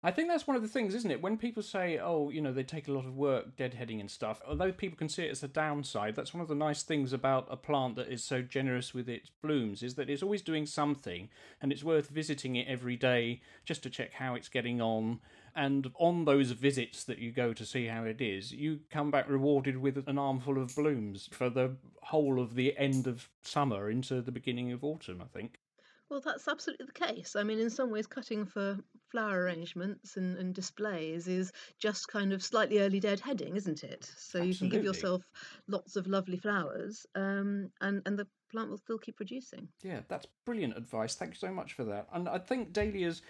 I 0.07 0.11
think 0.11 0.29
that's 0.29 0.47
one 0.47 0.55
of 0.55 0.61
the 0.61 0.69
things, 0.69 0.95
isn't 0.95 1.11
it? 1.11 1.21
When 1.21 1.37
people 1.37 1.61
say, 1.61 1.99
oh, 2.01 2.29
you 2.29 2.39
know, 2.39 2.53
they 2.53 2.63
take 2.63 2.87
a 2.87 2.93
lot 2.93 3.05
of 3.05 3.17
work 3.17 3.57
deadheading 3.57 3.99
and 3.99 4.09
stuff, 4.09 4.41
although 4.47 4.71
people 4.71 4.97
can 4.97 5.09
see 5.09 5.23
it 5.23 5.31
as 5.31 5.43
a 5.43 5.49
downside, 5.49 6.15
that's 6.15 6.33
one 6.33 6.39
of 6.39 6.47
the 6.47 6.55
nice 6.55 6.81
things 6.81 7.11
about 7.11 7.45
a 7.51 7.57
plant 7.57 7.97
that 7.97 8.07
is 8.07 8.23
so 8.23 8.41
generous 8.41 8.93
with 8.93 9.09
its 9.09 9.29
blooms, 9.43 9.83
is 9.83 9.95
that 9.95 10.09
it's 10.09 10.23
always 10.23 10.41
doing 10.41 10.65
something 10.65 11.27
and 11.61 11.73
it's 11.73 11.83
worth 11.83 12.07
visiting 12.07 12.55
it 12.55 12.69
every 12.69 12.95
day 12.95 13.41
just 13.65 13.83
to 13.83 13.89
check 13.89 14.13
how 14.13 14.33
it's 14.33 14.47
getting 14.47 14.79
on. 14.79 15.19
And 15.53 15.91
on 15.99 16.23
those 16.23 16.51
visits 16.51 17.03
that 17.03 17.19
you 17.19 17.33
go 17.33 17.51
to 17.51 17.65
see 17.65 17.87
how 17.87 18.05
it 18.05 18.21
is, 18.21 18.53
you 18.53 18.79
come 18.89 19.11
back 19.11 19.27
rewarded 19.27 19.75
with 19.75 20.07
an 20.07 20.17
armful 20.17 20.57
of 20.57 20.73
blooms 20.73 21.27
for 21.33 21.49
the 21.49 21.75
whole 22.03 22.39
of 22.39 22.55
the 22.55 22.77
end 22.77 23.07
of 23.07 23.27
summer 23.41 23.89
into 23.89 24.21
the 24.21 24.31
beginning 24.31 24.71
of 24.71 24.85
autumn, 24.85 25.21
I 25.21 25.25
think. 25.37 25.59
Well, 26.09 26.21
that's 26.21 26.47
absolutely 26.47 26.85
the 26.85 27.05
case. 27.05 27.35
I 27.35 27.43
mean, 27.43 27.59
in 27.59 27.69
some 27.69 27.91
ways, 27.91 28.07
cutting 28.07 28.45
for 28.45 28.77
flower 29.09 29.43
arrangements 29.43 30.15
and, 30.15 30.37
and 30.37 30.55
displays 30.55 31.27
is 31.27 31.51
just 31.79 32.07
kind 32.07 32.31
of 32.31 32.41
slightly 32.43 32.79
early 32.79 33.01
deadheading, 33.01 33.55
isn't 33.55 33.83
it? 33.83 34.09
So 34.17 34.41
you 34.41 34.55
can 34.55 34.69
give 34.69 34.83
yourself 34.83 35.23
lots 35.67 35.95
of 35.97 36.07
lovely 36.07 36.37
flowers 36.37 37.05
um, 37.15 37.71
and, 37.81 38.01
and 38.05 38.17
the 38.17 38.27
plant 38.51 38.69
will 38.69 38.77
still 38.77 38.97
keep 38.97 39.17
producing. 39.17 39.67
Yeah, 39.83 39.99
that's 40.07 40.27
brilliant 40.45 40.77
advice. 40.77 41.15
Thank 41.15 41.33
you 41.33 41.39
so 41.39 41.51
much 41.51 41.73
for 41.73 41.83
that. 41.85 42.07
And 42.13 42.29
I 42.29 42.37
think 42.37 42.71
dahlias, 42.71 43.21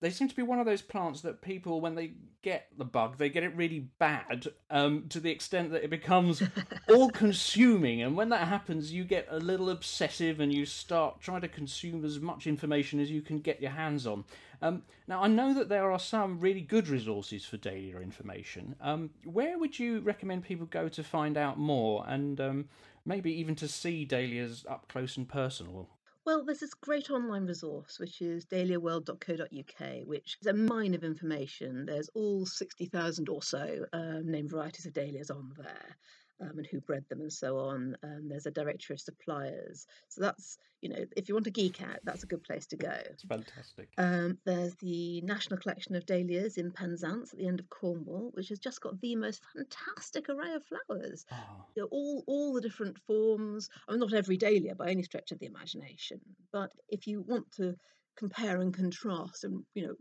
they 0.00 0.10
seem 0.10 0.28
to 0.28 0.36
be 0.36 0.42
one 0.42 0.58
of 0.58 0.66
those 0.66 0.82
plants 0.82 1.22
that 1.22 1.40
people, 1.40 1.80
when 1.80 1.94
they 1.94 2.12
get 2.42 2.68
the 2.76 2.84
bug, 2.84 3.16
they 3.16 3.30
get 3.30 3.42
it 3.42 3.56
really 3.56 3.88
bad 3.98 4.46
um, 4.70 5.06
to 5.08 5.20
the 5.20 5.30
extent 5.30 5.72
that 5.72 5.84
it 5.84 5.90
becomes 5.90 6.42
all 6.88 7.10
consuming. 7.10 8.02
And 8.02 8.14
when 8.14 8.28
that 8.28 8.46
happens, 8.46 8.92
you 8.92 9.04
get 9.04 9.26
a 9.30 9.38
little 9.38 9.70
obsessive 9.70 10.38
and 10.38 10.52
you 10.52 10.66
start 10.66 11.20
trying 11.20 11.40
to 11.40 11.48
consume 11.48 12.04
as 12.04 12.20
much 12.20 12.46
information 12.46 13.00
as 13.00 13.10
you 13.10 13.22
can 13.22 13.40
get 13.40 13.62
your 13.62 13.70
hands 13.70 14.06
on. 14.06 14.24
Um, 14.60 14.82
now, 15.06 15.22
I 15.22 15.28
know 15.28 15.54
that 15.54 15.68
there 15.68 15.90
are 15.90 15.98
some 15.98 16.40
really 16.40 16.60
good 16.60 16.88
resources 16.88 17.44
for 17.44 17.56
dahlia 17.56 17.98
information. 17.98 18.76
Um, 18.80 19.10
where 19.24 19.58
would 19.58 19.78
you 19.78 20.00
recommend 20.00 20.44
people 20.44 20.66
go 20.66 20.88
to 20.90 21.02
find 21.02 21.38
out 21.38 21.58
more 21.58 22.04
and 22.06 22.40
um, 22.40 22.68
maybe 23.06 23.32
even 23.32 23.54
to 23.56 23.68
see 23.68 24.04
dahlias 24.04 24.66
up 24.68 24.88
close 24.88 25.16
and 25.16 25.28
personal? 25.28 25.88
Well, 26.26 26.44
there's 26.44 26.58
this 26.60 26.74
great 26.74 27.08
online 27.08 27.46
resource 27.46 27.98
which 27.98 28.20
is 28.20 28.44
dahliaworld.co.uk, 28.46 30.06
which 30.06 30.36
is 30.40 30.46
a 30.46 30.52
mine 30.52 30.92
of 30.92 31.04
information. 31.04 31.86
There's 31.86 32.10
all 32.14 32.44
60,000 32.44 33.28
or 33.30 33.42
so 33.42 33.86
um, 33.92 34.30
named 34.30 34.50
varieties 34.50 34.84
of 34.86 34.92
dahlias 34.92 35.30
on 35.30 35.54
there. 35.56 35.96
Um, 36.40 36.58
and 36.58 36.66
who 36.66 36.80
bred 36.80 37.04
them 37.08 37.22
and 37.22 37.32
so 37.32 37.58
on. 37.58 37.96
Um, 38.02 38.28
there's 38.28 38.44
a 38.44 38.50
directory 38.50 38.94
of 38.94 39.00
suppliers. 39.00 39.86
So 40.10 40.20
that's, 40.20 40.58
you 40.82 40.90
know, 40.90 41.04
if 41.16 41.28
you 41.28 41.34
want 41.34 41.46
to 41.46 41.50
geek 41.50 41.80
out, 41.82 41.98
that's 42.04 42.24
a 42.24 42.26
good 42.26 42.42
place 42.42 42.66
to 42.66 42.76
go. 42.76 42.92
It's 43.10 43.22
fantastic. 43.24 43.88
Um, 43.96 44.36
there's 44.44 44.74
the 44.74 45.22
National 45.22 45.58
Collection 45.58 45.94
of 45.96 46.04
Dahlias 46.04 46.58
in 46.58 46.72
Penzance 46.72 47.32
at 47.32 47.38
the 47.38 47.46
end 47.48 47.60
of 47.60 47.70
Cornwall, 47.70 48.32
which 48.34 48.50
has 48.50 48.58
just 48.58 48.82
got 48.82 49.00
the 49.00 49.16
most 49.16 49.42
fantastic 49.54 50.28
array 50.28 50.52
of 50.52 50.62
flowers 50.64 51.24
Ah, 51.30 51.64
you 51.74 51.82
know, 51.82 51.88
all 51.90 52.24
all 52.26 52.52
the 52.52 52.60
different 52.60 52.98
forms. 53.06 53.68
I 53.88 53.92
mean, 53.92 54.00
not 54.00 54.12
every 54.12 54.36
dahlia 54.36 54.74
by 54.74 54.90
any 54.90 55.02
stretch 55.02 55.32
of 55.32 55.38
the 55.38 55.46
imagination, 55.46 56.20
but 56.52 56.70
if 56.88 57.06
you 57.06 57.22
want 57.22 57.50
to 57.52 57.76
compare 58.16 58.60
and 58.60 58.74
contrast 58.74 59.44
and 59.44 59.64
you 59.74 59.86
know 59.86 59.94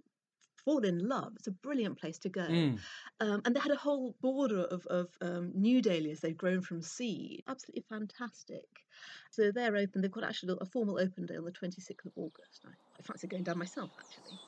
fall 0.65 0.84
in 0.84 1.08
love, 1.08 1.34
it's 1.38 1.47
a 1.47 1.51
brilliant 1.51 1.97
place 1.99 2.17
to 2.19 2.30
go. 2.30 2.41
mm. 2.41 2.80
Um, 3.21 3.41
and 3.45 3.56
they 3.56 3.60
had 3.60 3.71
a 3.71 3.78
whole 3.78 4.15
border 4.21 4.63
of 4.63 4.86
of 4.88 5.08
um, 5.21 5.51
new 5.54 5.82
dahlias 5.82 6.19
they've 6.19 6.38
grown 6.38 6.62
from 6.62 6.82
seed, 6.82 7.43
absolutely 7.47 7.86
fantastic. 7.88 8.65
So 9.32 9.51
they're 9.51 9.78
open. 9.78 10.01
They've 10.01 10.12
got 10.12 10.23
actually 10.23 10.58
a 10.60 10.65
formal 10.65 10.99
open 10.99 11.25
day 11.25 11.38
on 11.38 11.45
the 11.45 11.51
twenty 11.51 11.82
sixth 11.82 12.06
of 12.06 12.13
August. 12.15 12.65
I, 12.65 12.71
I 12.99 13.04
fancy 13.04 13.28
going 13.28 13.43
down 13.43 13.58
myself 13.58 13.91
actually. 13.99 14.39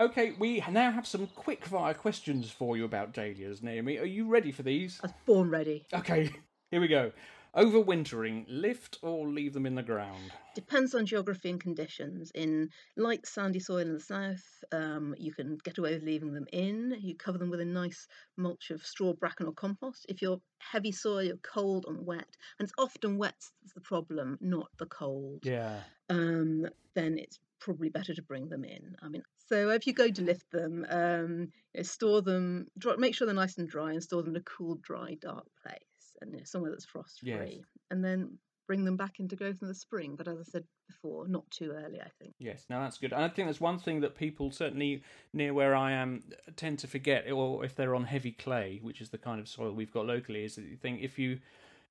Okay, 0.00 0.32
we 0.38 0.62
now 0.70 0.92
have 0.92 1.08
some 1.08 1.26
quick 1.34 1.64
fire 1.64 1.92
questions 1.92 2.52
for 2.52 2.76
you 2.76 2.84
about 2.84 3.12
dahlias, 3.12 3.64
Naomi. 3.64 3.98
Are 3.98 4.04
you 4.04 4.28
ready 4.28 4.52
for 4.52 4.62
these? 4.62 5.00
I 5.02 5.08
was 5.08 5.14
born 5.26 5.50
ready. 5.50 5.86
Okay, 5.92 6.30
here 6.70 6.80
we 6.80 6.86
go. 6.86 7.10
Overwintering, 7.56 8.44
lift 8.48 8.98
or 9.02 9.28
leave 9.28 9.52
them 9.52 9.66
in 9.66 9.74
the 9.74 9.82
ground? 9.82 10.32
Depends 10.54 10.94
on 10.94 11.06
geography 11.06 11.50
and 11.50 11.60
conditions. 11.60 12.30
In 12.34 12.70
light 12.96 13.26
sandy 13.26 13.60
soil 13.60 13.78
in 13.78 13.94
the 13.94 14.00
south, 14.00 14.44
um, 14.72 15.14
you 15.18 15.32
can 15.32 15.58
get 15.64 15.78
away 15.78 15.94
with 15.94 16.02
leaving 16.02 16.32
them 16.32 16.46
in. 16.52 16.96
You 17.00 17.16
cover 17.16 17.38
them 17.38 17.50
with 17.50 17.60
a 17.60 17.64
nice 17.64 18.06
mulch 18.36 18.70
of 18.70 18.84
straw, 18.84 19.12
bracken, 19.14 19.46
or 19.46 19.52
compost. 19.52 20.06
If 20.08 20.20
you're 20.20 20.40
heavy 20.58 20.92
soil, 20.92 21.22
you're 21.22 21.36
cold 21.38 21.86
and 21.88 22.04
wet, 22.04 22.36
and 22.58 22.66
it's 22.66 22.74
often 22.78 23.18
wet 23.18 23.38
that's 23.62 23.74
the 23.74 23.80
problem, 23.80 24.38
not 24.40 24.68
the 24.78 24.86
cold. 24.86 25.40
Yeah. 25.42 25.80
Um, 26.08 26.66
then 26.94 27.18
it's 27.18 27.38
probably 27.60 27.88
better 27.88 28.14
to 28.14 28.22
bring 28.22 28.48
them 28.48 28.64
in. 28.64 28.96
I 29.02 29.08
mean, 29.08 29.22
so 29.48 29.70
if 29.70 29.86
you 29.86 29.92
go 29.92 30.10
to 30.10 30.22
lift 30.22 30.50
them, 30.50 30.86
um, 30.88 31.48
you 31.74 31.78
know, 31.78 31.82
store 31.82 32.22
them, 32.22 32.66
dry, 32.78 32.96
make 32.96 33.14
sure 33.14 33.26
they're 33.26 33.34
nice 33.34 33.58
and 33.58 33.68
dry, 33.68 33.92
and 33.92 34.02
store 34.02 34.22
them 34.22 34.34
in 34.34 34.40
a 34.40 34.44
cool, 34.44 34.76
dry, 34.82 35.16
dark 35.20 35.46
place, 35.62 35.97
and 36.20 36.32
you 36.32 36.38
know, 36.38 36.44
somewhere 36.44 36.70
that's 36.70 36.84
frost 36.84 37.20
free, 37.20 37.28
Yes. 37.30 37.64
and 37.90 38.04
then 38.04 38.38
bring 38.66 38.84
them 38.84 38.96
back 38.98 39.18
into 39.18 39.34
growth 39.34 39.56
in 39.62 39.68
the 39.68 39.74
spring. 39.74 40.14
But 40.14 40.28
as 40.28 40.38
I 40.38 40.42
said 40.42 40.64
before, 40.86 41.26
not 41.26 41.50
too 41.50 41.70
early, 41.72 42.00
I 42.00 42.08
think. 42.20 42.34
Yes, 42.38 42.66
now 42.68 42.82
that's 42.82 42.98
good. 42.98 43.12
And 43.14 43.22
I 43.24 43.28
think 43.28 43.48
that's 43.48 43.60
one 43.60 43.78
thing 43.78 44.00
that 44.00 44.14
people, 44.14 44.50
certainly 44.50 45.02
near 45.32 45.54
where 45.54 45.74
I 45.74 45.92
am, 45.92 46.22
uh, 46.46 46.50
tend 46.54 46.78
to 46.80 46.86
forget, 46.86 47.30
or 47.30 47.64
if 47.64 47.74
they're 47.74 47.94
on 47.94 48.04
heavy 48.04 48.32
clay, 48.32 48.78
which 48.82 49.00
is 49.00 49.08
the 49.08 49.16
kind 49.18 49.40
of 49.40 49.48
soil 49.48 49.72
we've 49.72 49.92
got 49.92 50.04
locally, 50.06 50.44
is 50.44 50.56
that 50.56 50.64
you 50.64 50.76
think 50.76 51.00
if 51.00 51.18
you 51.18 51.38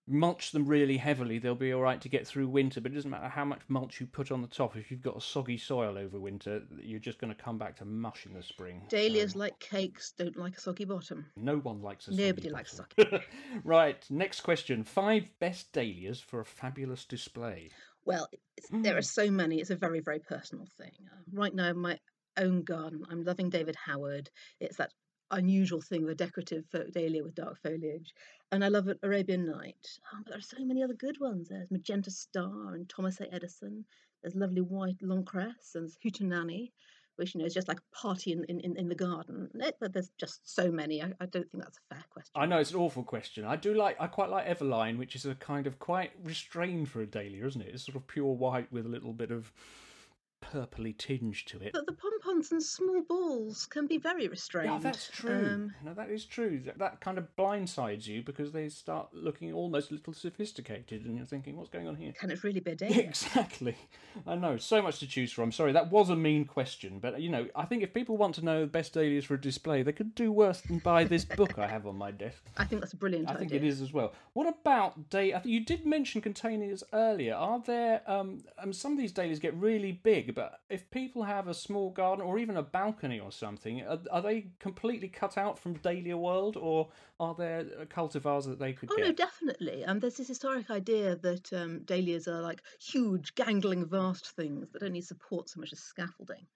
mulch 0.08 0.52
them 0.52 0.66
really 0.66 0.98
heavily, 0.98 1.38
they'll 1.38 1.54
be 1.56 1.74
all 1.74 1.82
right 1.82 2.00
to 2.02 2.10
get 2.10 2.26
through 2.26 2.48
winter. 2.48 2.80
But 2.82 2.92
it 2.92 2.96
doesn't 2.96 3.12
matter 3.12 3.28
how 3.28 3.46
much 3.46 3.62
mulch 3.68 4.00
you 4.00 4.08
put 4.08 4.32
on 4.32 4.42
the 4.42 4.48
top. 4.48 4.76
If 4.76 4.90
you've 4.90 5.02
got 5.02 5.18
a 5.18 5.22
soggy 5.22 5.58
soil 5.58 5.98
over 5.98 6.20
winter, 6.20 6.62
you're 6.82 7.00
just 7.00 7.20
going 7.20 7.34
to 7.34 7.42
come 7.42 7.58
back 7.58 7.76
to 7.78 7.86
mush 7.86 8.26
in 8.26 8.34
the 8.34 8.42
spring. 8.44 8.84
Dahlias, 8.90 9.34
So 9.34 9.40
like 9.40 9.60
cakes, 9.60 10.14
don't 10.18 10.38
like 10.38 10.58
a 10.58 10.62
soggy 10.62 10.86
bottom. 10.86 11.26
no 11.36 11.58
one 11.58 11.82
likes 11.82 12.08
a 12.08 12.12
Nobody 12.12 12.44
soggy 12.50 12.50
likes 12.50 12.80
bottom. 13.00 13.20
right, 13.64 14.06
next 14.10 14.42
question. 14.42 14.84
Five 14.84 15.30
best 15.40 15.72
dahlias 15.74 16.20
for 16.22 16.40
a 16.40 16.46
fabulous 16.46 17.06
display. 17.06 17.70
Well, 18.06 18.28
it's, 18.58 18.70
there 18.70 18.94
Mm. 18.96 18.98
are 19.00 19.02
so 19.02 19.30
many. 19.30 19.60
It's 19.60 19.70
a 19.70 19.76
very, 19.76 20.00
very 20.00 20.20
personal 20.20 20.66
thing. 20.78 20.92
Uh, 21.12 21.18
right 21.34 21.54
now, 21.54 21.70
in 21.70 21.78
my 21.78 22.00
own 22.38 22.64
garden, 22.64 23.04
I'm 23.10 23.24
loving 23.24 23.50
David 23.50 23.76
Howard. 23.76 24.30
It's 24.62 24.78
that 24.78 24.92
unusual 25.32 25.82
thing, 25.82 26.04
of 26.04 26.10
a 26.10 26.16
decorative 26.16 26.64
folk 26.72 26.90
dahlia 26.94 27.22
with 27.22 27.36
dark 27.36 27.58
foliage. 27.62 28.14
And 28.52 28.64
I 28.64 28.70
love 28.70 28.88
Arabian 29.04 29.46
Night. 29.46 30.00
Oh, 30.14 30.20
but 30.24 30.30
there 30.30 30.38
are 30.38 30.42
so 30.42 30.64
many 30.64 30.82
other 30.84 30.94
good 30.94 31.20
ones. 31.20 31.50
There's 31.50 31.70
Magenta 31.70 32.12
Star 32.12 32.76
and 32.76 32.88
Thomas 32.88 33.20
A. 33.20 33.34
Edison. 33.34 33.84
There's 34.22 34.36
lovely 34.36 34.62
white 34.62 35.02
long 35.02 35.26
cress 35.26 35.76
and 35.76 35.92
Hootenanny, 36.04 36.72
which 37.18 37.36
you 37.36 37.40
know 37.40 37.46
is 37.46 37.54
just 37.54 37.68
like 37.68 37.80
a 37.80 37.96
party 37.96 38.32
in, 38.32 38.46
in, 38.46 38.78
in 38.78 38.88
the 38.88 38.96
garden. 38.96 39.50
Eh, 39.62 39.72
But 39.82 39.92
there's 39.92 40.12
just 40.18 40.40
so 40.50 40.72
many. 40.72 41.04
I, 41.04 41.08
I 41.20 41.26
don't 41.26 41.50
think 41.52 41.64
that's 41.64 41.78
a 41.78 41.96
fair 41.96 42.04
question. 42.10 42.32
I 42.36 42.46
know 42.46 42.60
it's 42.60 42.72
an 42.72 42.78
awful 42.78 43.04
question. 43.04 43.44
I 43.44 43.58
do 43.58 43.74
like. 43.74 43.98
I 44.00 44.08
quite 44.08 44.30
like 44.30 44.48
Eveline, 44.48 44.98
which 44.98 45.16
is 45.16 45.26
a 45.26 45.36
kind 45.36 45.68
of 45.68 45.78
quite 45.80 46.12
restrained 46.24 46.88
for 46.90 47.02
a 47.02 47.06
dahlia, 47.06 47.46
isn't 47.48 47.62
it? 47.62 47.74
It's 47.74 47.86
sort 47.86 47.98
of 47.98 48.08
pure 48.08 48.34
white 48.34 48.72
with 48.72 48.86
a 48.86 48.90
little 48.90 49.14
bit 49.14 49.32
of 49.32 49.52
purpley 50.52 50.98
tinge 50.98 51.46
to 51.46 51.60
it. 51.60 51.74
But 51.74 51.86
the 51.86 51.94
pompons 51.94 52.52
and 52.52 52.62
small 52.62 53.02
balls 53.02 53.66
can 53.66 53.88
be 53.88 53.98
very 53.98 54.28
restrained. 54.28 54.72
Yeah, 54.72 54.80
that's 54.80 55.10
true. 55.10 55.48
Um, 55.52 55.74
no, 55.84 55.94
that 55.94 56.10
is 56.10 56.26
true. 56.26 56.62
That, 56.66 56.78
that 56.80 57.02
kind 57.02 57.18
of 57.18 57.28
blindsides 57.38 58.08
you 58.08 58.22
because 58.22 58.52
they 58.52 58.70
start 58.70 59.10
looking 59.14 59.54
almost 59.54 59.92
a 59.92 59.96
little 59.96 60.14
sophisticated, 60.14 61.06
and 61.06 61.18
you're 61.18 61.26
thinking, 61.26 61.56
"What's 61.56 61.70
going 61.70 61.88
on 61.88 61.96
here?" 61.96 62.14
can 62.20 62.32
it 62.32 62.44
really 62.44 62.60
be 62.60 62.72
a? 62.72 62.78
Exactly. 63.08 63.76
I 64.26 64.36
know. 64.36 64.58
So 64.58 64.82
much 64.82 65.00
to 65.00 65.08
choose 65.08 65.32
from. 65.32 65.52
Sorry, 65.52 65.72
that 65.72 65.92
was 65.92 66.10
a 66.10 66.16
mean 66.16 66.46
question, 66.46 67.00
but 67.00 67.22
you 67.22 67.30
know, 67.30 67.48
I 67.56 67.66
think 67.66 67.84
if 67.84 67.94
people 67.94 68.18
want 68.18 68.36
to 68.36 68.46
know 68.46 68.62
the 68.62 68.68
best 68.68 68.94
dahlias 68.94 69.26
for 69.26 69.36
a 69.36 69.42
display, 69.42 69.84
they 69.84 69.92
could 69.92 70.16
do 70.16 70.32
worse 70.32 70.62
than 70.62 70.80
buy 70.80 71.04
this 71.04 71.26
book 71.40 71.58
I 71.58 71.68
have 71.68 71.86
on 71.88 71.98
my 71.98 72.12
desk. 72.12 72.44
I 72.58 72.66
think 72.66 72.82
that's 72.82 72.94
a 72.94 72.98
brilliant 72.98 73.28
I 73.28 73.32
idea. 73.32 73.40
think 73.40 73.54
it 73.54 73.64
is 73.64 73.82
as 73.82 73.94
well. 73.94 74.14
What 74.34 74.48
about 74.48 75.10
day? 75.10 75.34
I 75.34 75.40
think 75.40 75.54
you 75.54 75.62
did 75.62 75.86
mention 75.86 76.22
containers 76.22 76.84
earlier. 76.94 77.36
Are 77.36 77.60
there 77.60 78.02
um, 78.08 78.44
um 78.60 78.74
some 78.74 78.92
of 78.94 78.98
these 78.98 79.12
dahlias 79.12 79.40
get 79.40 79.54
really 79.56 79.92
big, 79.92 80.36
but 80.38 80.62
if 80.70 80.90
people 80.92 81.24
have 81.24 81.48
a 81.48 81.54
small 81.54 81.90
garden 81.92 82.24
or 82.26 82.38
even 82.40 82.56
a 82.58 82.64
balcony 82.64 83.20
or 83.20 83.32
something, 83.32 83.82
are, 83.86 84.00
are 84.12 84.22
they 84.22 84.52
completely 84.60 85.10
cut 85.10 85.38
out 85.38 85.58
from 85.60 85.74
dahlia 85.76 86.18
world, 86.18 86.56
or 86.58 86.92
are 87.20 87.36
there 87.36 87.64
cultivars 87.88 88.46
that 88.46 88.60
they 88.60 88.74
could 88.74 88.94
Oh 88.94 88.96
get? 88.96 89.06
no, 89.06 89.14
definitely. 89.14 89.86
Um, 89.86 90.00
there's 90.00 90.18
this 90.18 90.28
historic 90.28 90.70
idea 90.70 91.16
that 91.18 91.52
um, 91.54 91.84
dahlias 91.86 92.28
are 92.28 92.42
like 92.42 92.62
huge, 92.82 93.34
gangling, 93.36 93.86
vast 93.88 94.28
things 94.32 94.72
that 94.72 94.84
only 94.84 95.00
support 95.02 95.50
so 95.50 95.60
much 95.62 95.72
as 95.74 95.80
scaffolding. 95.80 96.48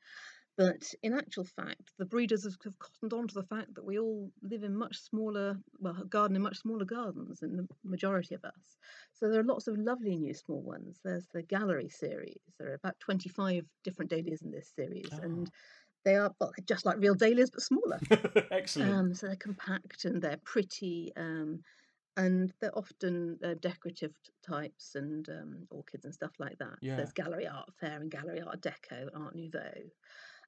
But 0.58 0.94
in 1.02 1.14
actual 1.14 1.46
fact, 1.46 1.92
the 1.98 2.06
breeders 2.06 2.44
have, 2.44 2.56
have 2.64 2.78
cottoned 2.78 3.14
on 3.14 3.28
to 3.28 3.34
the 3.34 3.44
fact 3.44 3.74
that 3.76 3.86
we 3.86 3.98
all 3.98 4.30
live 4.44 4.64
in 4.64 4.76
much 4.76 4.98
smaller, 4.98 5.58
well, 5.80 5.94
garden 6.10 6.36
in 6.36 6.42
much 6.42 6.58
smaller 6.58 6.86
gardens 6.86 7.40
than 7.40 7.56
the 7.56 7.68
majority 7.84 8.36
of 8.36 8.44
us. 8.44 8.78
So 9.14 9.30
there 9.30 9.40
are 9.40 9.46
lots 9.46 9.68
of 9.68 9.78
lovely 9.78 10.18
new 10.18 10.34
small 10.34 10.62
ones. 10.62 11.00
There's 11.04 11.28
the 11.34 11.44
gallery 11.44 11.90
series. 11.90 12.42
There 12.60 12.70
are 12.70 12.76
about 12.76 13.00
25 13.00 13.66
different 13.84 14.12
dahlias 14.12 14.42
in 14.42 14.52
this 14.52 14.72
series, 14.76 15.12
and 15.22 15.50
they 16.04 16.16
are 16.16 16.32
well, 16.40 16.52
just 16.68 16.86
like 16.86 16.98
real 17.00 17.16
dahlias 17.16 17.50
but 17.50 17.62
smaller. 17.62 18.00
Excellent. 18.52 18.92
Um, 18.92 19.14
so 19.14 19.28
they're 19.28 19.36
compact 19.38 20.06
and 20.06 20.22
they're 20.22 20.40
pretty, 20.44 21.12
um, 21.16 21.62
and 22.18 22.52
they're 22.60 22.78
often 22.78 23.40
uh, 23.44 23.54
decorative 23.62 24.14
types 24.46 24.96
and 24.96 25.28
um, 25.30 25.68
orchids 25.70 26.06
and 26.06 26.14
stuff 26.14 26.34
like 26.40 26.58
that. 26.60 26.78
Yeah. 26.82 26.98
There's 26.98 27.14
Gallery 27.14 27.48
Art 27.48 27.70
Fair 27.80 28.02
and 28.02 28.12
Gallery 28.12 28.42
Art 28.42 28.62
Deco, 28.62 29.08
Art 29.16 29.36
Nouveau. 29.36 29.72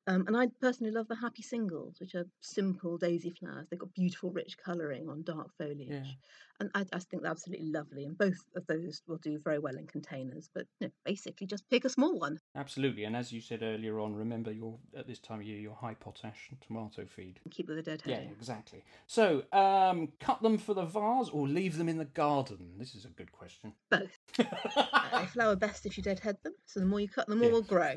Um, 0.05 0.25
and 0.27 0.35
I 0.35 0.47
personally 0.59 0.91
love 0.91 1.07
the 1.07 1.15
happy 1.15 1.41
singles, 1.41 1.95
which 1.99 2.13
are 2.15 2.25
simple 2.41 2.97
daisy 2.97 3.29
flowers. 3.29 3.67
They've 3.69 3.79
got 3.79 3.93
beautiful, 3.93 4.31
rich 4.31 4.57
colouring 4.57 5.07
on 5.07 5.23
dark 5.23 5.47
foliage, 5.57 6.17
and 6.59 6.69
I, 6.75 6.81
I 6.91 6.99
think 6.99 7.23
they're 7.23 7.31
absolutely 7.31 7.71
lovely. 7.71 8.03
And 8.03 8.17
both 8.17 8.37
of 8.57 8.67
those 8.67 9.01
will 9.07 9.17
do 9.17 9.39
very 9.39 9.59
well 9.59 9.77
in 9.77 9.87
containers. 9.87 10.49
But 10.53 10.67
you 10.79 10.87
know, 10.87 10.93
basically, 11.05 11.47
just 11.47 11.69
pick 11.69 11.85
a 11.85 11.89
small 11.89 12.19
one. 12.19 12.37
Absolutely, 12.55 13.05
and 13.05 13.15
as 13.15 13.31
you 13.31 13.39
said 13.39 13.63
earlier 13.63 13.99
on, 14.01 14.13
remember 14.13 14.51
your 14.51 14.77
at 14.97 15.07
this 15.07 15.19
time 15.19 15.39
of 15.39 15.45
year 15.45 15.59
your 15.59 15.75
high 15.75 15.93
potash 15.93 16.49
tomato 16.59 17.05
feed. 17.05 17.39
and 17.45 17.53
keep 17.53 17.69
with 17.69 17.77
the 17.77 17.83
dead 17.83 18.03
Yeah, 18.05 18.17
exactly. 18.37 18.83
So, 19.07 19.43
um, 19.53 20.09
cut 20.19 20.41
them 20.41 20.57
for 20.57 20.73
the 20.73 20.83
vase 20.85 21.29
or 21.29 21.47
leave 21.47 21.77
them 21.77 21.87
in 21.87 21.97
the 21.97 22.05
garden? 22.05 22.73
This 22.77 22.93
is 22.93 23.05
a 23.05 23.09
good 23.09 23.31
question. 23.31 23.73
Both. 23.89 24.19
Uh, 24.93 25.19
they 25.19 25.25
flower 25.27 25.55
best 25.55 25.85
if 25.85 25.97
you 25.97 26.03
deadhead 26.03 26.37
them. 26.43 26.53
So 26.65 26.79
the 26.79 26.85
more 26.85 26.99
you 26.99 27.09
cut, 27.09 27.27
them, 27.27 27.37
the 27.37 27.43
more 27.43 27.49
Yeah. 27.51 27.53
will 27.55 27.67
grow. 27.67 27.93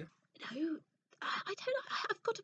You 0.53 0.73
know, 0.73 0.79
I 1.23 1.41
I 1.47 1.55
don't 1.55 1.67
know. 1.75 1.97
I've 2.11 2.23
got 2.23 2.39
a 2.39 2.43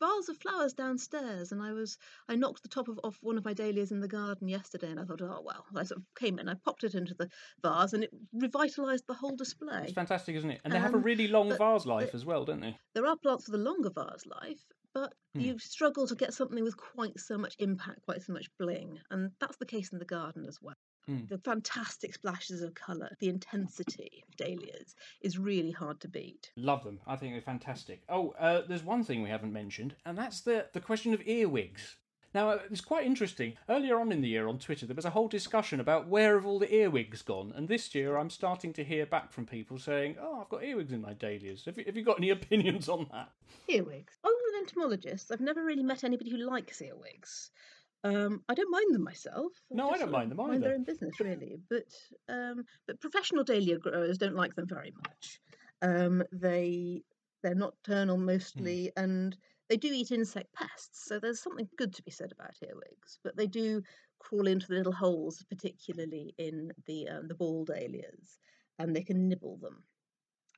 vase 0.00 0.28
of 0.28 0.38
flowers 0.38 0.74
downstairs, 0.74 1.52
and 1.52 1.62
I 1.62 1.72
was 1.72 1.98
I 2.28 2.36
knocked 2.36 2.62
the 2.62 2.68
top 2.68 2.88
of 2.88 3.00
off 3.04 3.18
one 3.22 3.38
of 3.38 3.44
my 3.44 3.52
dahlias 3.54 3.92
in 3.92 4.00
the 4.00 4.08
garden 4.08 4.48
yesterday, 4.48 4.90
and 4.90 5.00
I 5.00 5.04
thought, 5.04 5.22
oh 5.22 5.42
well. 5.44 5.66
I 5.76 5.84
sort 5.84 6.00
of 6.00 6.06
came 6.16 6.38
in, 6.38 6.48
I 6.48 6.54
popped 6.54 6.84
it 6.84 6.94
into 6.94 7.14
the 7.14 7.28
vase, 7.62 7.92
and 7.92 8.04
it 8.04 8.10
revitalised 8.34 9.06
the 9.06 9.14
whole 9.14 9.36
display. 9.36 9.84
It's 9.84 9.92
fantastic, 9.92 10.36
isn't 10.36 10.50
it? 10.50 10.60
And 10.64 10.72
they 10.72 10.78
have 10.80 10.94
a 10.94 10.98
Um, 10.98 11.02
really 11.02 11.28
long 11.28 11.56
vase 11.56 11.86
life 11.86 12.10
the- 12.12 12.16
as 12.16 12.24
well, 12.24 12.44
don't 12.44 12.60
they? 12.60 12.78
There 12.94 13.06
are 13.06 13.16
plants 13.16 13.48
with 13.48 13.60
a 13.60 13.62
longer 13.64 13.90
vase 13.90 14.26
life, 14.26 14.64
but 14.92 15.14
Hmm. 15.34 15.40
you 15.40 15.58
struggle 15.58 16.06
to 16.08 16.14
get 16.16 16.34
something 16.34 16.62
with 16.64 16.76
quite 16.76 17.18
so 17.20 17.38
much 17.38 17.56
impact, 17.58 18.02
quite 18.02 18.22
so 18.22 18.32
much 18.32 18.48
bling, 18.58 19.00
and 19.10 19.32
that's 19.40 19.56
the 19.58 19.66
case 19.66 19.92
in 19.92 19.98
the 19.98 20.04
garden 20.04 20.44
as 20.46 20.60
well. 20.60 20.76
Hmm. 21.06 21.20
The 21.28 21.38
fantastic 21.38 22.14
splashes 22.14 22.62
of 22.62 22.74
colour, 22.74 23.16
the 23.18 23.28
intensity 23.28 24.22
of 24.28 24.36
dahlias 24.36 24.94
is 25.20 25.38
really 25.38 25.72
hard 25.72 26.00
to 26.00 26.08
beat. 26.08 26.52
Love 26.56 26.84
them. 26.84 27.00
I 27.06 27.16
think 27.16 27.34
they're 27.34 27.40
fantastic. 27.40 28.02
Oh, 28.08 28.34
uh, 28.38 28.62
there's 28.68 28.84
one 28.84 29.02
thing 29.02 29.22
we 29.22 29.30
haven't 29.30 29.52
mentioned, 29.52 29.96
and 30.06 30.16
that's 30.16 30.40
the 30.40 30.66
the 30.72 30.80
question 30.80 31.12
of 31.12 31.26
earwigs. 31.26 31.96
Now, 32.34 32.50
uh, 32.50 32.58
it's 32.70 32.80
quite 32.80 33.04
interesting. 33.04 33.54
Earlier 33.68 34.00
on 34.00 34.10
in 34.10 34.22
the 34.22 34.28
year 34.28 34.48
on 34.48 34.58
Twitter, 34.58 34.86
there 34.86 34.96
was 34.96 35.04
a 35.04 35.10
whole 35.10 35.28
discussion 35.28 35.80
about 35.80 36.08
where 36.08 36.36
have 36.36 36.46
all 36.46 36.58
the 36.58 36.74
earwigs 36.74 37.20
gone. 37.20 37.52
And 37.54 37.68
this 37.68 37.94
year, 37.94 38.16
I'm 38.16 38.30
starting 38.30 38.72
to 38.74 38.84
hear 38.84 39.04
back 39.04 39.32
from 39.32 39.44
people 39.44 39.78
saying, 39.78 40.16
"Oh, 40.20 40.40
I've 40.40 40.48
got 40.48 40.64
earwigs 40.64 40.92
in 40.92 41.02
my 41.02 41.12
dahlias." 41.12 41.64
Have 41.66 41.76
you, 41.78 41.84
have 41.84 41.96
you 41.96 42.04
got 42.04 42.18
any 42.18 42.30
opinions 42.38 42.88
on 42.88 43.08
that? 43.12 43.32
Earwigs. 43.68 44.14
Other 44.24 44.34
than 44.52 44.60
entomologists, 44.60 45.30
I've 45.30 45.40
never 45.40 45.62
really 45.64 45.82
met 45.82 46.04
anybody 46.04 46.30
who 46.30 46.38
likes 46.38 46.80
earwigs. 46.80 47.50
Um, 48.04 48.44
I 48.48 48.54
don't 48.54 48.70
mind 48.70 48.94
them 48.94 49.04
myself. 49.04 49.52
No, 49.70 49.90
I 49.90 49.98
don't 49.98 50.12
mind 50.12 50.30
them 50.30 50.38
either. 50.38 50.50
Mind 50.50 50.62
their 50.64 50.72
own 50.74 50.84
business, 50.84 51.20
really. 51.20 51.56
But 51.56 51.94
um, 52.28 52.64
but 52.86 53.00
professional 53.00 53.44
dahlia 53.44 53.78
growers 53.78 54.18
don't 54.18 54.34
like 54.34 54.54
them 54.54 54.66
very 54.68 54.90
much. 54.90 55.40
Um, 55.82 56.24
they 56.32 57.04
they're 57.42 57.54
nocturnal 57.54 58.18
Hmm. 58.54 58.74
mostly, 58.74 58.92
and 58.96 59.36
they 59.68 59.76
do 59.76 59.92
eat 59.92 60.10
insect 60.10 60.52
pests. 60.52 61.04
So 61.06 61.20
there's 61.20 61.40
something 61.42 61.68
good 61.76 61.94
to 61.94 62.02
be 62.02 62.10
said 62.10 62.32
about 62.32 62.62
earwigs. 62.62 63.18
But 63.22 63.36
they 63.36 63.46
do 63.46 63.82
crawl 64.18 64.46
into 64.48 64.66
the 64.68 64.74
little 64.74 64.92
holes, 64.92 65.44
particularly 65.48 66.34
in 66.38 66.72
the 66.86 67.08
um, 67.08 67.28
the 67.28 67.34
ball 67.36 67.64
dahlias, 67.64 68.38
and 68.78 68.96
they 68.96 69.04
can 69.04 69.28
nibble 69.28 69.58
them. 69.58 69.84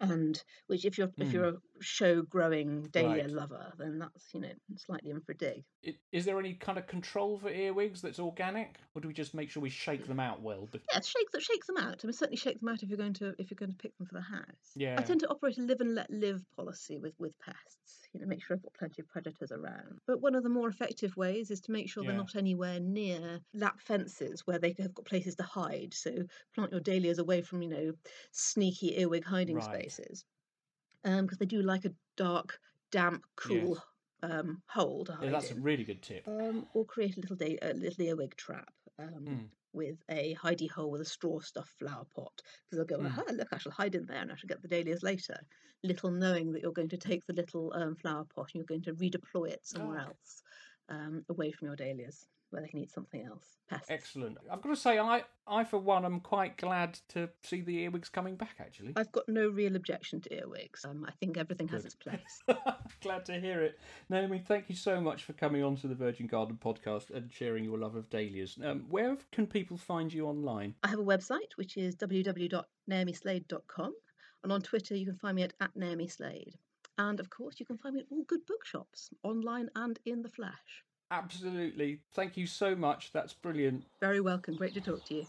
And 0.00 0.42
which, 0.68 0.84
if 0.84 0.98
you're 0.98 1.12
if 1.20 1.32
Hmm. 1.32 1.34
you're 1.34 1.48
a 1.56 1.60
show 1.80 2.22
growing 2.22 2.82
dahlia 2.90 3.28
Right. 3.28 3.28
lover, 3.28 3.72
then 3.78 3.98
that's 3.98 4.32
you 4.34 4.40
know 4.40 4.52
slightly 4.76 5.10
in 5.10 5.20
for 5.20 5.32
a 5.32 5.36
dig. 5.36 5.64
Is 6.12 6.24
there 6.24 6.38
any 6.40 6.54
kind 6.54 6.78
of 6.78 6.86
control 6.86 7.38
for 7.38 7.48
earwigs 7.50 8.00
that's 8.02 8.18
organic, 8.18 8.80
or 8.94 9.00
do 9.02 9.08
we 9.08 9.14
just 9.14 9.34
make 9.34 9.50
sure 9.50 9.62
we 9.62 9.70
shake 9.70 10.06
them 10.06 10.18
out 10.18 10.40
well? 10.40 10.68
Yeah, 10.92 11.00
shake 11.00 11.30
them, 11.30 11.40
shake 11.40 11.64
them 11.66 11.76
out. 11.78 12.04
I 12.04 12.06
mean, 12.06 12.12
certainly 12.12 12.36
shake 12.36 12.60
them 12.60 12.68
out 12.68 12.82
if 12.82 12.88
you're 12.88 12.98
going 12.98 13.14
to 13.14 13.34
if 13.38 13.50
you're 13.50 13.56
going 13.56 13.70
to 13.70 13.76
pick 13.76 13.96
them 13.96 14.06
for 14.06 14.14
the 14.14 14.20
house. 14.20 14.76
Yeah. 14.76 14.96
I 14.96 15.02
tend 15.02 15.20
to 15.20 15.28
operate 15.28 15.58
a 15.58 15.62
live 15.62 15.80
and 15.80 15.94
let 15.94 16.10
live 16.10 16.42
policy 16.54 16.98
with 16.98 17.14
with 17.18 17.38
pests. 17.38 18.06
You 18.12 18.20
know, 18.20 18.26
make 18.26 18.42
sure 18.42 18.54
I've 18.56 18.62
got 18.62 18.74
plenty 18.74 19.00
of 19.02 19.08
predators 19.08 19.50
around. 19.50 20.00
But 20.06 20.20
one 20.20 20.34
of 20.34 20.42
the 20.42 20.48
more 20.50 20.68
effective 20.68 21.16
ways 21.16 21.50
is 21.50 21.60
to 21.62 21.72
make 21.72 21.88
sure 21.90 22.04
they're 22.04 22.14
not 22.14 22.34
anywhere 22.36 22.80
near 22.80 23.40
lap 23.54 23.80
fences 23.80 24.42
where 24.46 24.58
they 24.58 24.74
have 24.78 24.94
got 24.94 25.06
places 25.06 25.36
to 25.36 25.42
hide. 25.42 25.94
So 25.94 26.12
plant 26.54 26.72
your 26.72 26.80
dahlias 26.80 27.18
away 27.18 27.42
from 27.42 27.62
you 27.62 27.68
know 27.68 27.92
sneaky 28.32 28.98
earwig 29.00 29.24
hiding 29.24 29.60
Right. 29.60 29.62
spaces, 29.62 30.24
because 31.04 31.38
they 31.38 31.46
do 31.46 31.62
like 31.62 31.84
a 31.84 31.94
dark, 32.16 32.58
damp, 32.90 33.24
cool 33.36 33.78
um, 34.22 34.62
hole 34.68 35.04
to 35.04 35.12
hide 35.12 35.26
Yeah, 35.26 35.32
that's 35.32 35.50
a 35.50 35.54
really 35.56 35.84
good 35.84 36.02
tip. 36.02 36.26
um, 36.26 36.66
or 36.74 36.84
create 36.84 37.16
a 37.16 37.20
little 37.20 37.36
day, 37.36 37.58
a 37.62 37.74
little 37.74 38.04
earwig 38.04 38.34
trap 38.36 38.72
um, 38.98 39.24
Mm. 39.24 39.48
with 39.72 39.98
a 40.08 40.34
hidey 40.36 40.70
hole 40.70 40.90
with 40.90 41.00
a 41.00 41.04
straw 41.04 41.40
stuffed 41.40 41.74
flower 41.78 42.04
pot. 42.14 42.40
Because 42.64 42.78
they'll 42.86 42.98
go, 42.98 43.02
Mm. 43.04 43.06
aha, 43.06 43.24
look, 43.32 43.48
I 43.52 43.58
shall 43.58 43.72
hide 43.72 43.94
in 43.94 44.06
there 44.06 44.22
and 44.22 44.32
I 44.32 44.36
shall 44.36 44.48
get 44.48 44.62
the 44.62 44.68
dahlias 44.68 45.02
later. 45.02 45.36
Little 45.82 46.10
knowing 46.10 46.52
that 46.52 46.62
you're 46.62 46.72
going 46.72 46.88
to 46.90 46.96
take 46.96 47.26
the 47.26 47.34
little 47.34 47.72
um, 47.74 47.96
flower 47.96 48.24
pot 48.24 48.50
and 48.54 48.60
you're 48.60 48.64
going 48.64 48.82
to 48.84 48.94
redeploy 48.94 49.50
it 49.50 49.66
somewhere 49.66 49.98
Oh. 49.98 50.06
else, 50.08 50.42
um, 50.88 51.24
away 51.28 51.50
from 51.52 51.66
your 51.66 51.76
dahlias, 51.76 52.26
where 52.54 52.62
they 52.62 52.68
can 52.68 52.78
eat 52.78 52.90
something 52.92 53.22
else. 53.26 53.58
Pests. 53.68 53.90
Excellent. 53.90 54.38
I've 54.50 54.62
got 54.62 54.68
to 54.68 54.76
say, 54.76 54.98
I, 54.98 55.24
I 55.46 55.64
for 55.64 55.78
one, 55.78 56.04
am 56.04 56.20
quite 56.20 56.56
glad 56.56 57.00
to 57.08 57.28
see 57.42 57.62
the 57.62 57.78
earwigs 57.82 58.08
coming 58.08 58.36
back. 58.36 58.54
Actually, 58.60 58.92
I've 58.94 59.10
got 59.10 59.28
no 59.28 59.48
real 59.48 59.74
objection 59.74 60.20
to 60.20 60.32
earwigs. 60.40 60.84
Um, 60.84 61.04
I 61.08 61.12
think 61.18 61.36
everything 61.36 61.66
has 61.68 61.84
its 61.84 61.96
place. 61.96 62.42
glad 63.02 63.24
to 63.26 63.40
hear 63.40 63.62
it. 63.62 63.78
Naomi, 64.08 64.38
thank 64.38 64.68
you 64.68 64.76
so 64.76 65.00
much 65.00 65.24
for 65.24 65.32
coming 65.32 65.64
on 65.64 65.74
to 65.76 65.88
the 65.88 65.96
Virgin 65.96 66.28
Garden 66.28 66.56
podcast 66.62 67.10
and 67.10 67.32
sharing 67.32 67.64
your 67.64 67.78
love 67.78 67.96
of 67.96 68.08
dahlias. 68.08 68.56
Um, 68.62 68.84
where 68.88 69.16
can 69.32 69.48
people 69.48 69.76
find 69.76 70.12
you 70.12 70.26
online? 70.26 70.76
I 70.84 70.88
have 70.88 71.00
a 71.00 71.04
website 71.04 71.52
which 71.56 71.76
is 71.76 71.96
www.naomislade.com, 71.96 73.94
and 74.44 74.52
on 74.52 74.62
Twitter 74.62 74.94
you 74.94 75.06
can 75.06 75.16
find 75.16 75.34
me 75.36 75.42
at, 75.42 75.54
at 75.60 75.74
Naomi 75.74 76.06
Slade. 76.06 76.54
And 76.96 77.18
of 77.18 77.28
course, 77.28 77.58
you 77.58 77.66
can 77.66 77.78
find 77.78 77.96
me 77.96 78.02
at 78.02 78.06
all 78.10 78.22
good 78.28 78.46
bookshops, 78.46 79.10
online 79.24 79.68
and 79.74 79.98
in 80.06 80.22
the 80.22 80.28
flesh. 80.28 80.84
Absolutely. 81.10 82.00
Thank 82.12 82.36
you 82.36 82.46
so 82.46 82.74
much. 82.74 83.12
That's 83.12 83.32
brilliant. 83.32 83.84
Very 84.00 84.20
welcome. 84.20 84.56
Great 84.56 84.74
to 84.74 84.80
talk 84.80 85.04
to 85.06 85.14
you. 85.14 85.26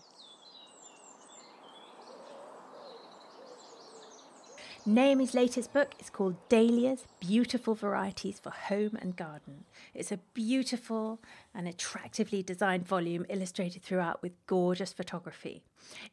Naomi's 4.87 5.33
latest 5.33 5.73
book 5.73 5.95
is 5.99 6.11
called 6.11 6.35
Dahlias 6.47 7.05
Beautiful 7.19 7.73
Varieties 7.73 8.39
for 8.39 8.51
Home 8.51 8.95
and 9.01 9.15
Garden. 9.15 9.65
It's 9.95 10.11
a 10.11 10.19
beautiful 10.35 11.19
and 11.55 11.67
attractively 11.67 12.43
designed 12.43 12.85
volume 12.85 13.25
illustrated 13.27 13.81
throughout 13.81 14.21
with 14.21 14.33
gorgeous 14.45 14.93
photography. 14.93 15.63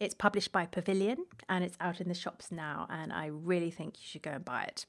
It's 0.00 0.14
published 0.14 0.52
by 0.52 0.64
Pavilion 0.64 1.26
and 1.50 1.62
it's 1.62 1.76
out 1.80 2.00
in 2.00 2.08
the 2.08 2.14
shops 2.14 2.50
now, 2.50 2.86
and 2.88 3.12
I 3.12 3.26
really 3.26 3.70
think 3.70 3.98
you 3.98 4.06
should 4.06 4.22
go 4.22 4.30
and 4.30 4.44
buy 4.44 4.62
it. 4.62 4.86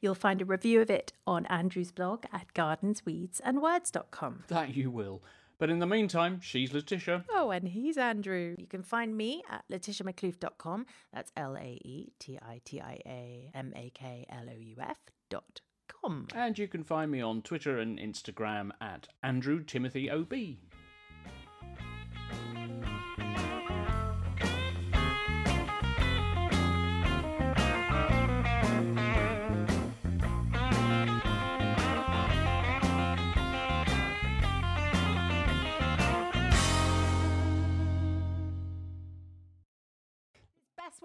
You'll 0.00 0.14
find 0.14 0.40
a 0.40 0.44
review 0.44 0.80
of 0.80 0.90
it 0.90 1.12
on 1.26 1.46
Andrew's 1.46 1.90
blog 1.92 2.24
at 2.32 2.52
gardensweedsandwords.com. 2.54 4.44
That 4.48 4.76
you 4.76 4.90
will. 4.90 5.22
But 5.58 5.70
in 5.70 5.80
the 5.80 5.86
meantime, 5.86 6.40
she's 6.40 6.72
Laetitia. 6.72 7.24
Oh, 7.30 7.50
and 7.50 7.68
he's 7.68 7.98
Andrew. 7.98 8.54
You 8.58 8.66
can 8.66 8.84
find 8.84 9.16
me 9.16 9.42
at 9.50 9.64
laetitiamaklouf.com. 9.70 10.86
That's 11.12 11.32
L 11.36 11.56
A 11.56 11.80
E 11.84 12.12
T 12.20 12.38
I 12.40 12.60
T 12.64 12.80
I 12.80 13.00
A 13.04 13.50
M 13.54 13.72
A 13.74 13.90
K 13.92 14.24
L 14.30 14.46
O 14.48 14.56
U 14.56 14.76
F 14.80 14.98
dot 15.28 15.60
com. 15.88 16.28
And 16.32 16.56
you 16.56 16.68
can 16.68 16.84
find 16.84 17.10
me 17.10 17.20
on 17.20 17.42
Twitter 17.42 17.78
and 17.78 17.98
Instagram 17.98 18.70
at 18.80 19.08
Andrew 19.22 19.64
Timothy 19.64 20.08
OB. 20.08 20.32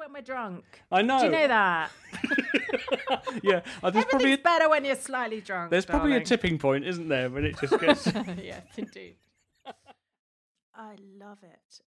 When 0.03 0.13
we're 0.13 0.21
drunk. 0.21 0.65
I 0.91 1.01
know. 1.01 1.19
Do 1.19 1.25
you 1.25 1.31
know 1.31 1.47
that? 1.47 1.91
yeah, 3.43 3.61
uh, 3.81 3.89
there's 3.89 4.05
probably 4.05 4.33
a, 4.33 4.37
better 4.37 4.69
when 4.69 4.85
you're 4.85 4.95
slightly 4.95 5.41
drunk. 5.41 5.71
there's 5.71 5.85
probably 5.85 6.15
a 6.15 6.21
tipping 6.21 6.57
point, 6.57 6.85
isn't 6.85 7.07
there, 7.07 7.29
when 7.29 7.45
it 7.45 7.57
just 7.59 7.79
gets. 7.79 8.05
yes, 8.41 8.65
indeed. 8.77 9.15
I 10.75 10.95
love 11.17 11.39
it. 11.43 11.81